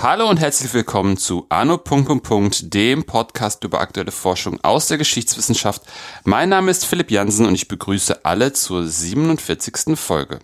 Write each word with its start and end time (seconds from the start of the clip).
Hallo 0.00 0.30
und 0.30 0.38
herzlich 0.38 0.72
willkommen 0.72 1.16
zu 1.16 1.46
Anno. 1.48 1.80
dem 2.62 3.04
Podcast 3.04 3.64
über 3.64 3.80
aktuelle 3.80 4.12
Forschung 4.12 4.58
aus 4.62 4.86
der 4.86 4.98
Geschichtswissenschaft. 4.98 5.82
Mein 6.24 6.48
Name 6.48 6.70
ist 6.70 6.86
Philipp 6.86 7.10
Jansen 7.10 7.44
und 7.44 7.54
ich 7.54 7.68
begrüße 7.68 8.24
alle 8.24 8.52
zur 8.52 8.86
47. 8.86 9.98
Folge. 9.98 10.38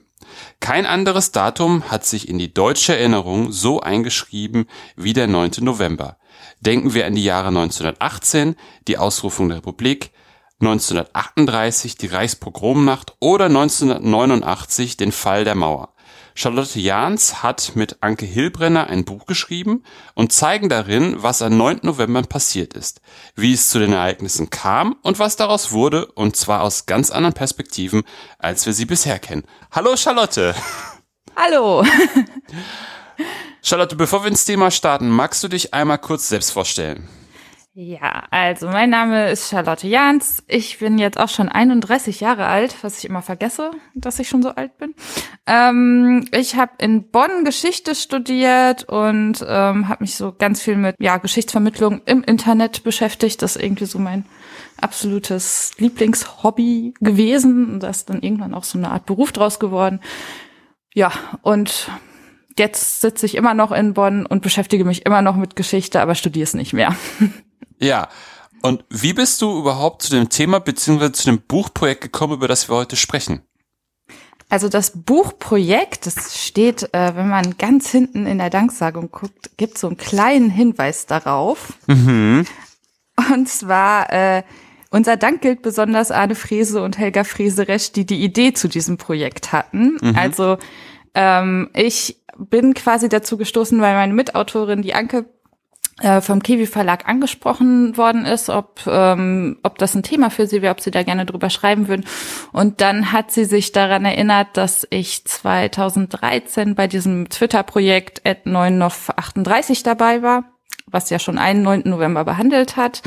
Kein 0.60 0.84
anderes 0.84 1.32
Datum 1.32 1.90
hat 1.90 2.04
sich 2.04 2.28
in 2.28 2.38
die 2.38 2.52
deutsche 2.52 2.96
Erinnerung 2.96 3.52
so 3.52 3.80
eingeschrieben 3.80 4.66
wie 4.96 5.12
der 5.12 5.28
9. 5.28 5.52
November. 5.60 6.18
Denken 6.64 6.94
wir 6.94 7.06
an 7.06 7.14
die 7.14 7.24
Jahre 7.24 7.48
1918, 7.48 8.56
die 8.88 8.96
Ausrufung 8.96 9.48
der 9.48 9.58
Republik, 9.58 10.12
1938 10.60 11.96
die 11.96 12.06
Reichspogromnacht 12.06 13.16
oder 13.20 13.46
1989 13.46 14.96
den 14.96 15.12
Fall 15.12 15.44
der 15.44 15.56
Mauer. 15.56 15.94
Charlotte 16.34 16.80
Jahns 16.80 17.42
hat 17.42 17.72
mit 17.74 17.98
Anke 18.00 18.24
Hilbrenner 18.24 18.86
ein 18.86 19.04
Buch 19.04 19.26
geschrieben 19.26 19.82
und 20.14 20.32
zeigen 20.32 20.70
darin, 20.70 21.22
was 21.22 21.42
am 21.42 21.56
9. 21.56 21.80
November 21.82 22.22
passiert 22.22 22.72
ist, 22.72 23.02
wie 23.36 23.52
es 23.52 23.68
zu 23.68 23.78
den 23.78 23.92
Ereignissen 23.92 24.48
kam 24.48 24.96
und 25.02 25.18
was 25.18 25.36
daraus 25.36 25.70
wurde, 25.70 26.06
und 26.12 26.34
zwar 26.34 26.62
aus 26.62 26.86
ganz 26.86 27.10
anderen 27.10 27.34
Perspektiven, 27.34 28.04
als 28.38 28.64
wir 28.64 28.72
sie 28.72 28.86
bisher 28.86 29.18
kennen. 29.18 29.44
Hallo 29.70 29.96
Charlotte! 29.96 30.54
Hallo! 31.36 31.84
Charlotte, 33.66 33.96
bevor 33.96 34.22
wir 34.22 34.28
ins 34.28 34.44
Thema 34.44 34.70
starten, 34.70 35.08
magst 35.08 35.42
du 35.42 35.48
dich 35.48 35.72
einmal 35.72 35.96
kurz 35.96 36.28
selbst 36.28 36.50
vorstellen? 36.50 37.08
Ja, 37.72 38.24
also 38.30 38.68
mein 38.68 38.90
Name 38.90 39.30
ist 39.30 39.48
Charlotte 39.48 39.88
Jahns. 39.88 40.44
Ich 40.48 40.80
bin 40.80 40.98
jetzt 40.98 41.18
auch 41.18 41.30
schon 41.30 41.48
31 41.48 42.20
Jahre 42.20 42.46
alt, 42.46 42.76
was 42.82 42.98
ich 42.98 43.06
immer 43.06 43.22
vergesse, 43.22 43.70
dass 43.94 44.18
ich 44.18 44.28
schon 44.28 44.42
so 44.42 44.50
alt 44.50 44.76
bin. 44.76 44.94
Ähm, 45.46 46.28
ich 46.30 46.56
habe 46.56 46.72
in 46.76 47.10
Bonn 47.10 47.46
Geschichte 47.46 47.94
studiert 47.94 48.84
und 48.84 49.42
ähm, 49.48 49.88
habe 49.88 50.04
mich 50.04 50.14
so 50.14 50.34
ganz 50.38 50.60
viel 50.60 50.76
mit 50.76 50.96
ja, 51.00 51.16
Geschichtsvermittlung 51.16 52.02
im 52.04 52.22
Internet 52.22 52.84
beschäftigt. 52.84 53.40
Das 53.40 53.56
ist 53.56 53.62
irgendwie 53.62 53.86
so 53.86 53.98
mein 53.98 54.26
absolutes 54.78 55.72
Lieblingshobby 55.78 56.92
gewesen. 57.00 57.72
Und 57.72 57.80
da 57.80 57.88
ist 57.88 58.10
dann 58.10 58.20
irgendwann 58.20 58.52
auch 58.52 58.64
so 58.64 58.76
eine 58.76 58.90
Art 58.90 59.06
Beruf 59.06 59.32
draus 59.32 59.58
geworden. 59.58 60.00
Ja, 60.92 61.12
und 61.40 61.88
jetzt 62.58 63.00
sitze 63.00 63.26
ich 63.26 63.34
immer 63.34 63.54
noch 63.54 63.72
in 63.72 63.94
Bonn 63.94 64.26
und 64.26 64.42
beschäftige 64.42 64.84
mich 64.84 65.06
immer 65.06 65.22
noch 65.22 65.36
mit 65.36 65.56
Geschichte, 65.56 66.00
aber 66.00 66.14
studiere 66.14 66.44
es 66.44 66.54
nicht 66.54 66.72
mehr. 66.72 66.94
Ja. 67.80 68.08
Und 68.62 68.84
wie 68.88 69.12
bist 69.12 69.42
du 69.42 69.58
überhaupt 69.58 70.02
zu 70.02 70.10
dem 70.10 70.30
Thema 70.30 70.58
beziehungsweise 70.58 71.12
zu 71.12 71.24
dem 71.26 71.42
Buchprojekt 71.42 72.00
gekommen, 72.00 72.34
über 72.34 72.48
das 72.48 72.70
wir 72.70 72.76
heute 72.76 72.96
sprechen? 72.96 73.42
Also 74.48 74.68
das 74.68 74.92
Buchprojekt, 74.94 76.06
das 76.06 76.42
steht, 76.46 76.94
äh, 76.94 77.16
wenn 77.16 77.28
man 77.28 77.58
ganz 77.58 77.90
hinten 77.90 78.26
in 78.26 78.38
der 78.38 78.50
Danksagung 78.50 79.10
guckt, 79.10 79.50
gibt 79.56 79.76
so 79.76 79.88
einen 79.88 79.96
kleinen 79.96 80.48
Hinweis 80.48 81.06
darauf. 81.06 81.74
Mhm. 81.88 82.46
Und 83.34 83.48
zwar, 83.48 84.12
äh, 84.12 84.42
unser 84.90 85.16
Dank 85.16 85.42
gilt 85.42 85.62
besonders 85.62 86.10
Arne 86.10 86.34
Frese 86.34 86.82
und 86.82 86.98
Helga 86.98 87.24
Frese-Resch, 87.24 87.92
die 87.92 88.06
die 88.06 88.22
Idee 88.22 88.52
zu 88.54 88.68
diesem 88.68 88.96
Projekt 88.96 89.52
hatten. 89.52 89.98
Mhm. 90.00 90.16
Also 90.16 90.56
ähm, 91.14 91.70
ich 91.74 92.23
bin 92.38 92.74
quasi 92.74 93.08
dazu 93.08 93.36
gestoßen, 93.36 93.80
weil 93.80 93.94
meine 93.94 94.14
Mitautorin, 94.14 94.82
die 94.82 94.94
Anke 94.94 95.26
äh, 96.00 96.20
vom 96.20 96.42
Kiwi 96.42 96.66
Verlag 96.66 97.08
angesprochen 97.08 97.96
worden 97.96 98.24
ist, 98.24 98.50
ob, 98.50 98.80
ähm, 98.86 99.58
ob 99.62 99.78
das 99.78 99.94
ein 99.94 100.02
Thema 100.02 100.30
für 100.30 100.46
sie 100.46 100.60
wäre, 100.60 100.72
ob 100.72 100.80
sie 100.80 100.90
da 100.90 101.04
gerne 101.04 101.24
drüber 101.24 101.50
schreiben 101.50 101.86
würden. 101.86 102.04
Und 102.52 102.80
dann 102.80 103.12
hat 103.12 103.30
sie 103.30 103.44
sich 103.44 103.70
daran 103.70 104.04
erinnert, 104.04 104.56
dass 104.56 104.86
ich 104.90 105.24
2013 105.24 106.74
bei 106.74 106.88
diesem 106.88 107.28
Twitter-Projekt 107.28 108.22
9noch38 108.26 109.84
dabei 109.84 110.22
war, 110.22 110.44
was 110.86 111.10
ja 111.10 111.20
schon 111.20 111.38
einen 111.38 111.62
9. 111.62 111.82
November 111.84 112.24
behandelt 112.24 112.76
hat. 112.76 113.02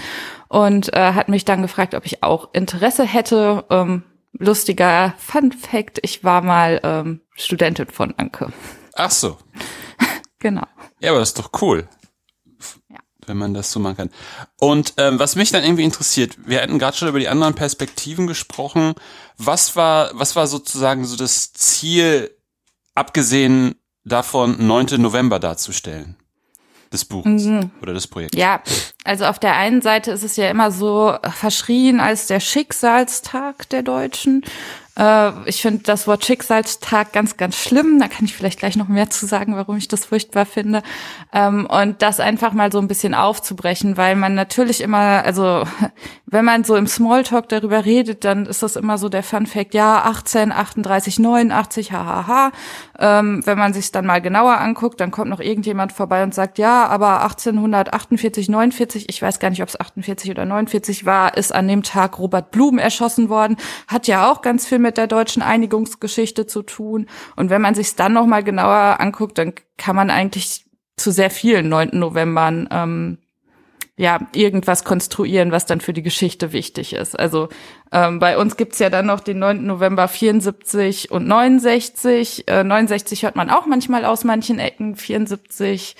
Und 0.47 0.93
äh, 0.93 1.11
hat 1.11 1.27
mich 1.27 1.43
dann 1.43 1.61
gefragt, 1.61 1.93
ob 1.93 2.05
ich 2.05 2.23
auch 2.23 2.53
Interesse 2.53 3.03
hätte. 3.03 3.65
Ähm, 3.69 4.03
lustiger 4.31 5.13
Fun 5.17 5.51
Fact, 5.51 5.99
ich 6.03 6.23
war 6.23 6.41
mal 6.41 6.79
ähm, 6.83 7.19
Studentin 7.35 7.87
von 7.87 8.13
Anke. 8.17 8.53
Ach 8.97 9.11
so. 9.11 9.37
genau. 10.39 10.67
Ja, 10.99 11.11
aber 11.11 11.19
das 11.19 11.29
ist 11.29 11.39
doch 11.39 11.51
cool 11.61 11.87
wenn 13.27 13.37
man 13.37 13.53
das 13.53 13.71
so 13.71 13.79
machen 13.79 13.97
kann. 13.97 14.09
Und 14.59 14.93
ähm, 14.97 15.19
was 15.19 15.35
mich 15.35 15.51
dann 15.51 15.63
irgendwie 15.63 15.83
interessiert, 15.83 16.37
wir 16.45 16.61
hatten 16.61 16.79
gerade 16.79 16.97
schon 16.97 17.07
über 17.07 17.19
die 17.19 17.27
anderen 17.27 17.53
Perspektiven 17.53 18.27
gesprochen. 18.27 18.95
Was 19.37 19.75
war, 19.75 20.11
was 20.13 20.35
war 20.35 20.47
sozusagen 20.47 21.05
so 21.05 21.15
das 21.15 21.53
Ziel, 21.53 22.31
abgesehen 22.95 23.75
davon, 24.03 24.65
9. 24.65 25.01
November 25.01 25.39
darzustellen? 25.39 26.15
Des 26.91 27.03
Buches 27.03 27.43
mhm. 27.43 27.71
oder 27.81 27.93
des 27.93 28.07
Projekts. 28.07 28.37
Ja, 28.37 28.61
also 29.03 29.25
auf 29.25 29.39
der 29.39 29.57
einen 29.57 29.81
Seite 29.81 30.11
ist 30.11 30.23
es 30.23 30.37
ja 30.37 30.49
immer 30.49 30.71
so 30.71 31.17
verschrien 31.21 31.99
als 31.99 32.27
der 32.27 32.39
Schicksalstag 32.39 33.67
der 33.67 33.83
Deutschen. 33.83 34.45
Äh, 34.97 35.31
ich 35.47 35.61
finde 35.61 35.83
das 35.83 36.07
Wort 36.07 36.25
Schicksalstag 36.25 37.13
ganz, 37.13 37.37
ganz 37.37 37.55
schlimm. 37.55 37.99
Da 37.99 38.07
kann 38.07 38.25
ich 38.25 38.35
vielleicht 38.35 38.59
gleich 38.59 38.75
noch 38.75 38.87
mehr 38.87 39.09
zu 39.09 39.25
sagen, 39.25 39.55
warum 39.55 39.77
ich 39.77 39.87
das 39.87 40.05
furchtbar 40.05 40.45
finde. 40.45 40.81
Ähm, 41.33 41.67
und 41.67 42.01
das 42.01 42.19
einfach 42.19 42.53
mal 42.53 42.71
so 42.71 42.79
ein 42.79 42.87
bisschen 42.87 43.13
aufzubrechen, 43.13 43.97
weil 43.97 44.15
man 44.15 44.33
natürlich 44.33 44.81
immer, 44.81 45.23
also 45.23 45.63
wenn 46.29 46.43
man 46.43 46.65
so 46.65 46.75
im 46.75 46.87
Smalltalk 46.87 47.47
darüber 47.47 47.85
redet, 47.85 48.25
dann 48.25 48.45
ist 48.47 48.61
das 48.61 48.75
immer 48.75 48.97
so 48.97 49.07
der 49.07 49.23
Fun 49.23 49.45
Fact, 49.45 49.73
ja, 49.73 50.03
18, 50.03 50.51
38, 50.51 51.19
89, 51.19 51.93
hahaha. 51.93 52.51
Ähm, 52.99 53.41
wenn 53.45 53.57
man 53.57 53.73
sich 53.73 53.93
dann 53.93 54.05
mal 54.05 54.21
genauer 54.21 54.57
anguckt, 54.57 54.99
dann 54.99 55.11
kommt 55.11 55.29
noch 55.29 55.39
irgendjemand 55.39 55.93
vorbei 55.93 56.23
und 56.23 56.33
sagt, 56.33 56.57
ja, 56.57 56.85
aber 56.87 57.21
1848, 57.21 58.49
49, 58.49 59.05
ich 59.07 59.21
weiß 59.21 59.39
gar 59.39 59.49
nicht, 59.49 59.61
ob 59.61 59.69
es 59.69 59.79
48 59.79 60.29
oder 60.29 60.43
49 60.43 61.05
war, 61.05 61.37
ist 61.37 61.55
an 61.55 61.69
dem 61.69 61.81
Tag 61.81 62.19
Robert 62.19 62.51
Blum 62.51 62.77
erschossen 62.77 63.29
worden. 63.29 63.55
Hat 63.87 64.07
ja 64.07 64.29
auch 64.29 64.41
ganz 64.41 64.67
viel 64.67 64.79
mit 64.79 64.97
der 64.97 65.07
deutschen 65.07 65.41
Einigungsgeschichte 65.41 66.45
zu 66.45 66.61
tun. 66.61 67.07
Und 67.37 67.49
wenn 67.49 67.61
man 67.61 67.73
sich 67.73 67.95
dann 67.95 68.11
noch 68.11 68.25
mal 68.25 68.43
genauer 68.43 68.99
anguckt, 68.99 69.37
dann 69.37 69.53
kann 69.77 69.95
man 69.95 70.09
eigentlich 70.09 70.65
zu 70.97 71.11
sehr 71.11 71.29
vielen 71.29 71.69
9. 71.69 71.91
Novembern 71.93 72.67
ähm, 72.69 73.17
ja 73.97 74.19
irgendwas 74.33 74.83
konstruieren, 74.83 75.51
was 75.51 75.65
dann 75.65 75.81
für 75.81 75.91
die 75.91 76.03
Geschichte 76.03 76.53
wichtig 76.53 76.93
ist. 76.93 77.19
Also 77.19 77.49
ähm, 77.91 78.19
bei 78.19 78.37
uns 78.37 78.55
gibt's 78.55 78.77
ja 78.77 78.91
dann 78.91 79.07
noch 79.07 79.19
den 79.19 79.39
9. 79.39 79.65
November 79.65 80.07
74 80.07 81.09
und 81.09 81.27
69. 81.27 82.47
Äh, 82.47 82.63
69 82.63 83.23
hört 83.23 83.35
man 83.35 83.49
auch 83.49 83.65
manchmal 83.65 84.05
aus 84.05 84.23
manchen 84.23 84.59
Ecken. 84.59 84.95
74 84.95 85.95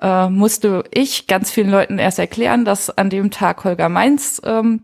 äh, 0.00 0.28
musste 0.28 0.84
ich 0.92 1.26
ganz 1.26 1.50
vielen 1.50 1.70
Leuten 1.70 1.98
erst 1.98 2.18
erklären, 2.18 2.66
dass 2.66 2.90
an 2.90 3.08
dem 3.08 3.30
Tag 3.30 3.64
Holger 3.64 3.88
Mainz 3.88 4.42
ähm, 4.44 4.82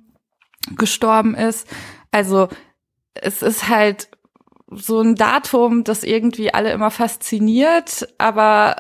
gestorben 0.77 1.35
ist. 1.35 1.69
Also 2.13 2.49
es 3.13 3.43
ist 3.43 3.69
halt 3.69 4.09
so 4.71 5.03
ein 5.03 5.17
Datum, 5.17 5.85
das 5.85 6.03
irgendwie 6.03 6.53
alle 6.53 6.73
immer 6.73 6.91
fasziniert, 6.91 8.09
aber 8.17 8.77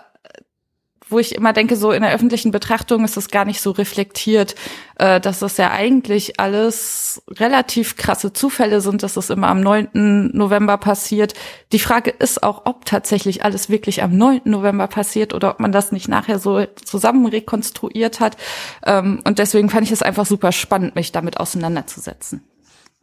wo 1.08 1.18
ich 1.18 1.34
immer 1.34 1.52
denke, 1.52 1.76
so 1.76 1.92
in 1.92 2.02
der 2.02 2.12
öffentlichen 2.12 2.50
Betrachtung 2.50 3.04
ist 3.04 3.16
es 3.16 3.28
gar 3.28 3.44
nicht 3.44 3.60
so 3.60 3.70
reflektiert, 3.70 4.54
äh, 4.98 5.20
dass 5.20 5.40
das 5.40 5.56
ja 5.56 5.70
eigentlich 5.70 6.40
alles 6.40 7.22
relativ 7.30 7.96
krasse 7.96 8.32
Zufälle 8.32 8.80
sind, 8.80 9.02
dass 9.02 9.16
es 9.16 9.30
immer 9.30 9.48
am 9.48 9.60
9. 9.60 10.30
November 10.32 10.78
passiert. 10.78 11.34
Die 11.72 11.78
Frage 11.78 12.10
ist 12.10 12.42
auch, 12.42 12.62
ob 12.64 12.84
tatsächlich 12.84 13.44
alles 13.44 13.68
wirklich 13.68 14.02
am 14.02 14.16
9. 14.16 14.42
November 14.44 14.86
passiert 14.86 15.34
oder 15.34 15.50
ob 15.50 15.60
man 15.60 15.72
das 15.72 15.92
nicht 15.92 16.08
nachher 16.08 16.38
so 16.38 16.64
zusammen 16.84 17.26
rekonstruiert 17.26 18.20
hat. 18.20 18.36
Ähm, 18.84 19.20
und 19.24 19.38
deswegen 19.38 19.70
fand 19.70 19.86
ich 19.86 19.92
es 19.92 20.02
einfach 20.02 20.26
super 20.26 20.52
spannend, 20.52 20.94
mich 20.94 21.12
damit 21.12 21.38
auseinanderzusetzen. 21.38 22.42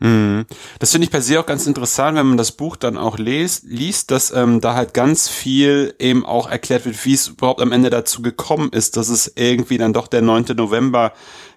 Mhm. 0.02 0.46
Das 0.80 0.92
finde 0.92 1.06
ich 1.06 1.12
per 1.12 1.22
se 1.22 1.40
auch 1.40 1.46
ganz 1.46 1.68
interessant, 1.68 2.18
wenn 2.18 2.26
man 2.26 2.38
das 2.38 2.52
Buch 2.52 2.76
dann 2.76 2.98
auch 2.98 3.20
les, 3.20 3.62
liest, 3.64 4.10
dass 4.10 4.32
ähm, 4.32 4.60
da 4.60 4.74
halt 4.74 4.96
ganz 4.96 5.30
viel 5.30 5.94
eben 6.00 6.26
auch 6.26 6.50
erklärt 6.50 6.86
wird, 6.86 7.06
wie 7.06 7.14
es 7.14 7.28
überhaupt 7.28 7.62
am 7.62 7.72
Ende 7.72 7.92
dazu 7.92 8.24
gekommen 8.24 8.70
ist, 8.72 8.98
dass 8.98 9.10
es 9.10 9.32
irgendwie 9.36 9.78
dann 9.78 9.94
doch 9.94 10.08
der 10.08 10.24
9. 10.24 10.46
November 10.56 11.14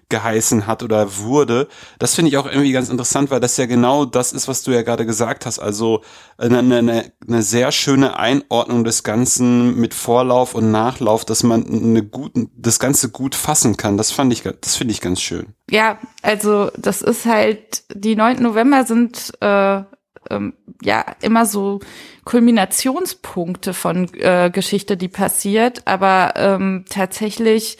geheißen 0.09 0.67
hat 0.67 0.83
oder 0.83 1.17
wurde. 1.17 1.67
Das 1.99 2.15
finde 2.15 2.29
ich 2.29 2.37
auch 2.37 2.45
irgendwie 2.45 2.71
ganz 2.71 2.89
interessant, 2.89 3.31
weil 3.31 3.39
das 3.39 3.57
ja 3.57 3.65
genau 3.65 4.05
das 4.05 4.33
ist, 4.33 4.47
was 4.47 4.63
du 4.63 4.71
ja 4.71 4.81
gerade 4.83 5.05
gesagt 5.05 5.45
hast. 5.45 5.59
Also 5.59 6.01
eine, 6.37 6.59
eine, 6.59 7.11
eine 7.27 7.41
sehr 7.41 7.71
schöne 7.71 8.17
Einordnung 8.17 8.83
des 8.83 9.03
Ganzen 9.03 9.79
mit 9.79 9.93
Vorlauf 9.93 10.53
und 10.53 10.71
Nachlauf, 10.71 11.25
dass 11.25 11.43
man 11.43 11.65
eine 11.65 12.03
guten, 12.03 12.51
das 12.55 12.79
Ganze 12.79 13.09
gut 13.09 13.35
fassen 13.35 13.77
kann. 13.77 13.97
Das 13.97 14.11
fand 14.11 14.31
ich, 14.31 14.43
das 14.43 14.75
finde 14.75 14.91
ich 14.91 15.01
ganz 15.01 15.21
schön. 15.21 15.47
Ja, 15.69 15.97
also 16.21 16.69
das 16.77 17.01
ist 17.01 17.25
halt, 17.25 17.83
die 17.93 18.15
9. 18.15 18.41
November 18.41 18.85
sind 18.85 19.33
äh, 19.41 19.81
ähm, 20.29 20.53
ja 20.81 21.05
immer 21.21 21.45
so 21.45 21.79
Kulminationspunkte 22.25 23.73
von 23.73 24.13
äh, 24.15 24.49
Geschichte, 24.51 24.97
die 24.97 25.07
passiert, 25.07 25.81
aber 25.85 26.33
ähm, 26.35 26.85
tatsächlich 26.89 27.77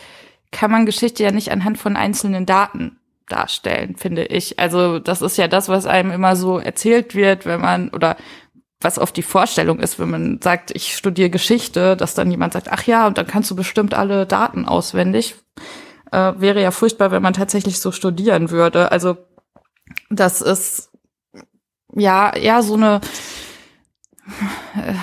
kann 0.55 0.71
man 0.71 0.85
Geschichte 0.85 1.21
ja 1.21 1.31
nicht 1.31 1.51
anhand 1.51 1.77
von 1.77 1.97
einzelnen 1.97 2.45
Daten 2.45 2.97
darstellen, 3.27 3.97
finde 3.97 4.23
ich. 4.23 4.57
Also 4.57 4.99
das 4.99 5.21
ist 5.21 5.37
ja 5.37 5.49
das, 5.49 5.67
was 5.67 5.85
einem 5.85 6.11
immer 6.11 6.37
so 6.37 6.59
erzählt 6.59 7.13
wird, 7.13 7.45
wenn 7.45 7.59
man 7.59 7.89
oder 7.89 8.15
was 8.79 8.97
oft 8.97 9.17
die 9.17 9.21
Vorstellung 9.21 9.79
ist, 9.79 9.99
wenn 9.99 10.09
man 10.09 10.39
sagt, 10.41 10.71
ich 10.71 10.95
studiere 10.95 11.29
Geschichte, 11.29 11.97
dass 11.97 12.13
dann 12.13 12.31
jemand 12.31 12.53
sagt, 12.53 12.71
ach 12.71 12.83
ja, 12.83 13.05
und 13.05 13.17
dann 13.17 13.27
kannst 13.27 13.51
du 13.51 13.55
bestimmt 13.55 13.93
alle 13.93 14.25
Daten 14.25 14.65
auswendig. 14.65 15.35
Äh, 16.13 16.33
wäre 16.37 16.61
ja 16.61 16.71
furchtbar, 16.71 17.11
wenn 17.11 17.23
man 17.23 17.33
tatsächlich 17.33 17.81
so 17.81 17.91
studieren 17.91 18.49
würde. 18.49 18.93
Also 18.93 19.17
das 20.09 20.41
ist 20.41 20.89
ja 21.93 22.33
ja 22.37 22.61
so 22.61 22.75
eine 22.75 23.01
äh, 24.77 24.93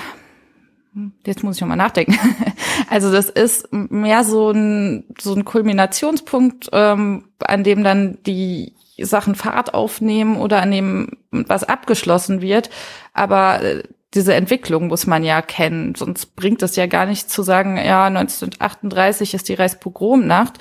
jetzt 1.27 1.43
muss 1.43 1.57
ich 1.57 1.65
mal 1.65 1.77
nachdenken. 1.77 2.19
Also 2.89 3.13
das 3.13 3.31
ist 3.31 3.69
mehr 3.73 4.25
so 4.25 4.51
ein 4.51 5.05
so 5.19 5.35
ein 5.35 5.45
Kulminationspunkt, 5.45 6.71
ähm, 6.73 7.29
an 7.39 7.65
dem 7.65 7.85
dann 7.85 8.19
die 8.27 8.75
Sachen 8.99 9.35
Fahrt 9.35 9.73
aufnehmen 9.73 10.37
oder 10.37 10.61
an 10.61 10.71
dem 10.71 11.09
was 11.31 11.65
abgeschlossen 11.65 12.43
wird. 12.43 12.71
Aber 13.15 13.63
äh, 13.63 13.83
diese 14.15 14.35
Entwicklung 14.35 14.89
muss 14.89 15.07
man 15.07 15.25
ja 15.25 15.41
kennen, 15.41 15.95
sonst 15.95 16.37
bringt 16.37 16.63
es 16.63 16.77
ja 16.77 16.87
gar 16.87 17.07
nicht 17.07 17.31
zu 17.31 17.43
sagen, 17.43 17.79
ja, 17.79 18.07
1938 18.07 19.35
ist 19.35 19.49
die 19.49 19.55
Reichspogromnacht. 19.55 20.59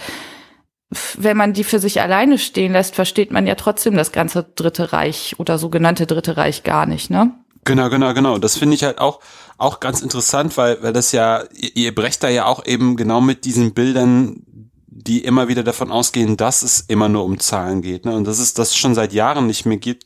Wenn 1.18 1.38
man 1.38 1.54
die 1.54 1.63
für 1.63 1.80
sich 1.80 2.01
alleine 2.01 2.38
stehen 2.38 2.74
lässt, 2.74 2.95
versteht 2.95 3.31
man 3.31 3.48
ja 3.48 3.56
trotzdem 3.56 3.95
das 3.95 4.12
ganze 4.12 4.44
Dritte 4.44 4.94
Reich 4.94 5.36
oder 5.38 5.57
sogenannte 5.57 6.06
Dritte 6.06 6.38
Reich 6.38 6.63
gar 6.63 6.86
nicht, 6.86 7.10
ne? 7.10 7.34
Genau, 7.63 7.90
genau, 7.90 8.13
genau. 8.13 8.38
Das 8.38 8.58
finde 8.58 8.75
ich 8.75 8.84
halt 8.84 8.98
auch, 8.98 9.19
auch 9.58 9.80
ganz 9.80 10.02
interessant, 10.02 10.58
weil, 10.58 10.81
weil 10.81 10.94
das 10.94 11.12
ja, 11.12 11.44
ihr, 11.54 11.75
ihr 11.75 11.96
brecht 11.96 12.24
da 12.24 12.30
ja 12.30 12.46
auch 12.46 12.66
eben 12.66 12.96
genau 12.96 13.22
mit 13.22 13.46
diesen 13.46 13.74
Bildern 13.74 14.44
die 14.92 15.24
immer 15.24 15.48
wieder 15.48 15.63
davon 15.63 15.92
ausgehen, 15.92 16.38
dass 16.38 16.62
es 16.62 16.81
immer 16.81 17.10
nur 17.10 17.24
um 17.24 17.40
Zahlen 17.40 17.81
geht. 17.81 18.06
Ne? 18.06 18.13
Und 18.13 18.25
dass 18.25 18.40
es 18.40 18.54
das 18.54 18.75
schon 18.75 18.94
seit 18.94 19.13
Jahren 19.13 19.48
nicht 19.48 19.66
mehr 19.66 19.78
gibt. 19.78 20.06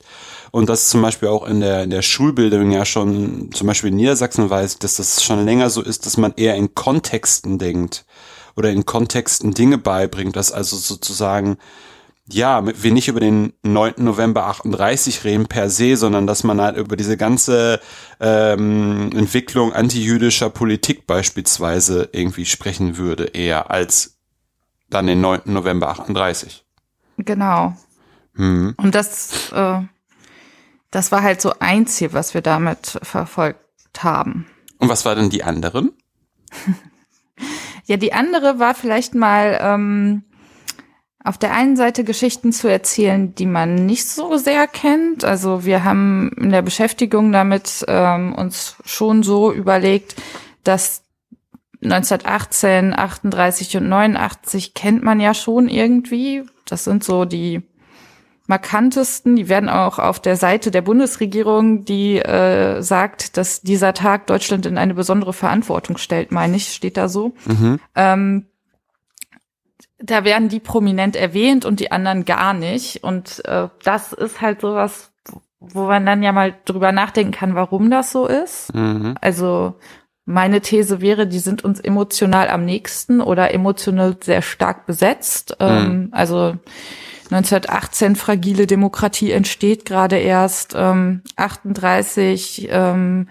Und 0.52 0.70
das 0.70 0.90
zum 0.90 1.02
Beispiel 1.02 1.28
auch 1.28 1.46
in 1.46 1.60
der, 1.60 1.84
in 1.84 1.90
der 1.90 2.02
Schulbildung 2.02 2.72
ja 2.72 2.86
schon, 2.86 3.52
zum 3.52 3.68
Beispiel 3.68 3.90
in 3.90 3.98
Niedersachsen 3.98 4.50
weiß, 4.50 4.80
dass 4.80 4.96
das 4.96 5.24
schon 5.24 5.44
länger 5.44 5.70
so 5.70 5.82
ist, 5.82 6.06
dass 6.06 6.18
man 6.18 6.34
eher 6.38 6.56
in 6.56 6.76
Kontexten 6.76 7.58
denkt 7.58 8.06
oder 8.56 8.70
in 8.70 8.86
Kontexten 8.86 9.54
Dinge 9.54 9.78
beibringt, 9.78 10.36
dass 10.36 10.52
also 10.52 10.78
sozusagen 10.78 11.58
ja, 12.28 12.66
wir 12.66 12.92
nicht 12.92 13.08
über 13.08 13.20
den 13.20 13.54
9. 13.62 13.96
November 13.98 14.48
38 14.48 15.24
reden 15.24 15.46
per 15.46 15.70
se, 15.70 15.96
sondern 15.96 16.26
dass 16.26 16.44
man 16.44 16.60
halt 16.60 16.78
über 16.78 16.96
diese 16.96 17.18
ganze 17.18 17.80
ähm, 18.20 19.12
Entwicklung 19.14 19.74
antijüdischer 19.74 20.50
Politik 20.50 21.06
beispielsweise 21.06 22.10
irgendwie 22.12 22.46
sprechen 22.46 22.98
würde, 22.98 23.26
eher 23.26 23.70
als 23.70 24.18
dann 24.90 25.06
den 25.06 25.22
9. 25.22 25.42
November 25.46 25.90
38. 25.90 26.66
Genau. 27.18 27.76
Hm. 28.36 28.74
Und 28.78 28.96
das, 28.96 29.52
äh, 29.52 29.82
das 30.90 31.12
war 31.12 31.22
halt 31.22 31.42
so 31.42 31.54
ein 31.60 31.86
Ziel, 31.86 32.14
was 32.14 32.34
wir 32.34 32.42
damit 32.42 33.00
verfolgt 33.04 33.60
haben. 34.00 34.48
Und 34.80 34.90
was 34.90 35.06
war 35.06 35.14
denn 35.14 35.30
die 35.30 35.44
anderen? 35.44 35.92
ja, 37.86 37.98
die 37.98 38.14
andere 38.14 38.58
war 38.58 38.74
vielleicht 38.74 39.14
mal 39.14 39.60
ähm, 39.62 40.24
auf 41.26 41.40
der 41.40 41.54
einen 41.54 41.76
Seite 41.76 42.04
Geschichten 42.04 42.54
zu 42.54 42.68
erzählen, 42.68 43.34
die 43.34 43.48
man 43.48 43.88
nicht 43.88 44.08
so 44.08 44.38
sehr 44.38 44.68
kennt. 44.68 45.26
Also 45.26 45.66
wir 45.66 45.84
haben 45.84 46.32
in 46.38 46.52
der 46.52 46.62
Beschäftigung 46.62 47.32
damit 47.32 47.84
ähm, 47.88 48.36
uns 48.36 48.76
schon 48.86 49.24
so 49.24 49.52
überlegt, 49.52 50.16
dass 50.64 51.04
1918, 51.84 52.94
38 52.94 53.78
und 53.78 53.90
89 53.90 54.76
kennt 54.76 55.04
man 55.04 55.20
ja 55.20 55.34
schon 55.34 55.68
irgendwie. 55.68 56.44
Das 56.66 56.84
sind 56.84 57.04
so 57.04 57.26
die 57.26 57.64
markantesten. 58.46 59.36
Die 59.36 59.50
werden 59.50 59.70
auch 59.70 59.98
auf 59.98 60.20
der 60.20 60.36
Seite 60.36 60.70
der 60.70 60.84
Bundesregierung, 60.84 61.86
die 61.86 62.20
äh, 62.20 62.84
sagt, 62.84 63.38
dass 63.38 63.62
dieser 63.62 63.96
Tag 63.96 64.28
Deutschland 64.28 64.68
in 64.68 64.78
eine 64.78 64.94
besondere 64.94 65.34
Verantwortung 65.34 65.98
stellt, 65.98 66.32
meine 66.32 66.58
ich, 66.58 66.68
steht 66.68 66.98
da 66.98 67.10
so. 67.10 67.34
Mhm. 67.46 67.80
Ähm, 67.96 68.46
da 70.06 70.24
werden 70.24 70.50
die 70.50 70.60
prominent 70.60 71.16
erwähnt 71.16 71.66
und 71.66 71.80
die 71.80 71.92
anderen 71.92 72.26
gar 72.26 72.54
nicht. 72.54 73.04
Und 73.04 73.44
äh, 73.46 73.70
das 73.84 74.14
ist 74.14 74.42
halt 74.42 74.62
sowas, 74.62 75.12
wo 75.60 75.86
man 75.86 76.06
dann 76.06 76.24
ja 76.24 76.32
mal 76.32 76.56
drüber 76.66 76.92
nachdenken 76.92 77.32
kann, 77.32 77.56
warum 77.56 77.90
das 77.90 78.12
so 78.12 78.28
ist. 78.28 78.74
Mhm. 78.74 79.16
Also 79.22 79.76
meine 80.26 80.62
These 80.62 81.02
wäre, 81.02 81.28
die 81.28 81.40
sind 81.40 81.64
uns 81.64 81.80
emotional 81.80 82.50
am 82.50 82.66
nächsten 82.66 83.22
oder 83.22 83.54
emotional 83.54 84.18
sehr 84.22 84.42
stark 84.42 84.86
besetzt. 84.86 85.56
Mhm. 85.60 85.68
Ähm, 85.68 86.10
also 86.12 86.56
1918 87.32 88.16
fragile 88.16 88.68
Demokratie 88.68 89.32
entsteht 89.32 89.86
gerade 89.86 90.18
erst. 90.18 90.74
Ähm, 90.76 91.22
38 91.36 92.68
ähm, 92.72 93.28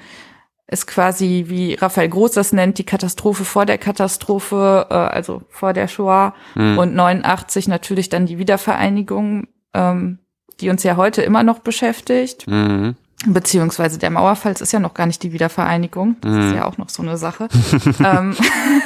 ist 0.74 0.86
quasi, 0.86 1.44
wie 1.46 1.74
Raphael 1.74 2.08
Groß 2.08 2.32
das 2.32 2.52
nennt, 2.52 2.78
die 2.78 2.84
Katastrophe 2.84 3.44
vor 3.44 3.64
der 3.64 3.78
Katastrophe, 3.78 4.86
äh, 4.90 4.94
also 4.94 5.42
vor 5.48 5.72
der 5.72 5.88
Shoah. 5.88 6.34
Mhm. 6.54 6.78
Und 6.78 6.94
89 6.94 7.68
natürlich 7.68 8.10
dann 8.10 8.26
die 8.26 8.38
Wiedervereinigung, 8.38 9.46
ähm, 9.72 10.18
die 10.60 10.68
uns 10.68 10.82
ja 10.82 10.96
heute 10.96 11.22
immer 11.22 11.42
noch 11.42 11.60
beschäftigt. 11.60 12.46
Mhm. 12.46 12.96
Beziehungsweise 13.26 13.98
der 13.98 14.10
Mauerfall 14.10 14.52
ist 14.52 14.72
ja 14.72 14.80
noch 14.80 14.92
gar 14.92 15.06
nicht 15.06 15.22
die 15.22 15.32
Wiedervereinigung. 15.32 16.16
Das 16.20 16.32
mhm. 16.32 16.40
ist 16.40 16.54
ja 16.56 16.64
auch 16.66 16.76
noch 16.76 16.90
so 16.90 17.02
eine 17.02 17.16
Sache. 17.16 17.48
ähm, 18.04 18.36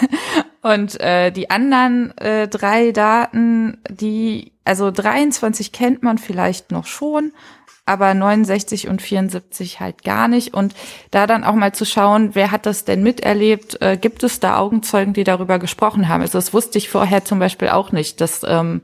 und 0.63 1.01
äh, 1.01 1.33
die 1.33 1.51
anderen 1.51 2.17
äh, 2.19 2.47
drei 2.49 2.93
Daten, 2.93 3.79
die, 3.89 4.53
also 4.65 4.91
23 4.91 5.73
kennt 5.73 6.03
man 6.03 6.19
vielleicht 6.19 6.71
noch 6.71 6.87
schon, 6.87 7.33
aber 7.89 8.15
69 8.15 8.89
und 8.89 9.03
74 9.03 9.81
halt 9.81 10.05
gar 10.05 10.29
nicht. 10.29 10.55
Und 10.55 10.75
da 11.11 11.27
dann 11.27 11.45
auch 11.45 11.55
mal 11.55 11.73
zu 11.73 11.85
schauen, 11.85 12.35
wer 12.35 12.51
hat 12.51 12.67
das 12.67 12.85
denn 12.85 13.03
miterlebt? 13.03 13.81
Äh, 13.81 13.97
gibt 13.97 14.23
es 14.23 14.41
da 14.41 14.59
Augenzeugen, 14.59 15.15
die 15.15 15.25
darüber 15.25 15.59
gesprochen 15.59 16.09
haben? 16.09 16.21
Also 16.21 16.39
das 16.39 16.53
wusste 16.53 16.79
ich 16.79 16.89
vorher 16.89 17.25
zum 17.25 17.39
Beispiel 17.39 17.69
auch 17.69 17.93
nicht, 17.93 18.21
dass 18.21 18.43
ähm, 18.47 18.83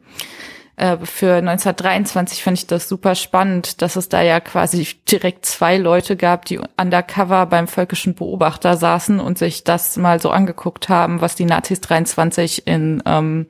äh, 0.77 0.97
für 1.05 1.35
1923 1.35 2.43
fand 2.43 2.59
ich 2.59 2.67
das 2.67 2.89
super 2.89 3.15
spannend, 3.15 3.81
dass 3.83 3.97
es 3.97 4.09
da 4.09 4.23
ja 4.23 4.41
quasi 4.41 4.89
direkt 5.11 5.47
zwei 5.47 5.77
Leute 5.77 6.17
gab, 6.17 6.47
die 6.47 6.59
undercover 6.81 7.47
beim 7.47 7.69
völkischen 7.69 8.15
Beobachter 8.15 8.77
saßen 8.77 9.21
und 9.21 9.39
sich 9.39 9.63
das 9.63 9.97
mal 9.97 10.21
so 10.21 10.31
angeguckt 10.31 10.89
haben, 10.89 11.21
was 11.21 11.37
die 11.37 11.45
Nazis 11.45 11.81
23 11.81 12.67
in 12.67 13.03
ähm, 13.07 13.47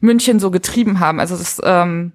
München 0.00 0.38
so 0.38 0.52
getrieben 0.52 1.00
haben. 1.00 1.18
Also 1.18 1.36
das, 1.36 1.60
ähm, 1.64 2.12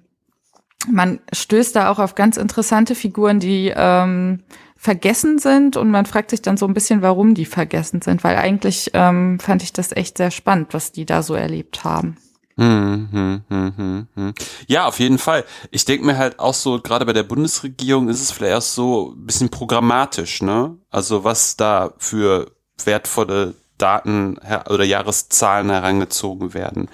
man 0.90 1.20
stößt 1.32 1.76
da 1.76 1.90
auch 1.90 1.98
auf 1.98 2.14
ganz 2.14 2.36
interessante 2.36 2.94
Figuren, 2.94 3.40
die 3.40 3.72
ähm, 3.74 4.42
vergessen 4.76 5.38
sind 5.38 5.76
und 5.76 5.90
man 5.90 6.06
fragt 6.06 6.30
sich 6.30 6.42
dann 6.42 6.56
so 6.56 6.66
ein 6.66 6.74
bisschen, 6.74 7.02
warum 7.02 7.34
die 7.34 7.46
vergessen 7.46 8.02
sind, 8.02 8.22
weil 8.22 8.36
eigentlich 8.36 8.90
ähm, 8.92 9.38
fand 9.40 9.62
ich 9.62 9.72
das 9.72 9.92
echt 9.92 10.18
sehr 10.18 10.30
spannend, 10.30 10.74
was 10.74 10.92
die 10.92 11.06
da 11.06 11.22
so 11.22 11.34
erlebt 11.34 11.84
haben. 11.84 12.16
Hm, 12.56 13.08
hm, 13.10 13.42
hm, 13.48 14.06
hm, 14.14 14.34
ja, 14.68 14.86
auf 14.86 15.00
jeden 15.00 15.18
Fall. 15.18 15.44
Ich 15.72 15.84
denke 15.86 16.06
mir 16.06 16.16
halt 16.16 16.38
auch 16.38 16.54
so, 16.54 16.80
gerade 16.80 17.04
bei 17.04 17.12
der 17.12 17.24
Bundesregierung 17.24 18.08
ist 18.08 18.20
es 18.20 18.30
vielleicht 18.30 18.56
auch 18.56 18.62
so 18.62 19.14
ein 19.16 19.26
bisschen 19.26 19.48
programmatisch, 19.48 20.40
ne? 20.40 20.76
Also 20.90 21.24
was 21.24 21.56
da 21.56 21.94
für 21.98 22.52
wertvolle 22.84 23.54
Daten 23.76 24.38
oder 24.70 24.84
Jahreszahlen 24.84 25.70
herangezogen 25.70 26.54
werden, 26.54 26.88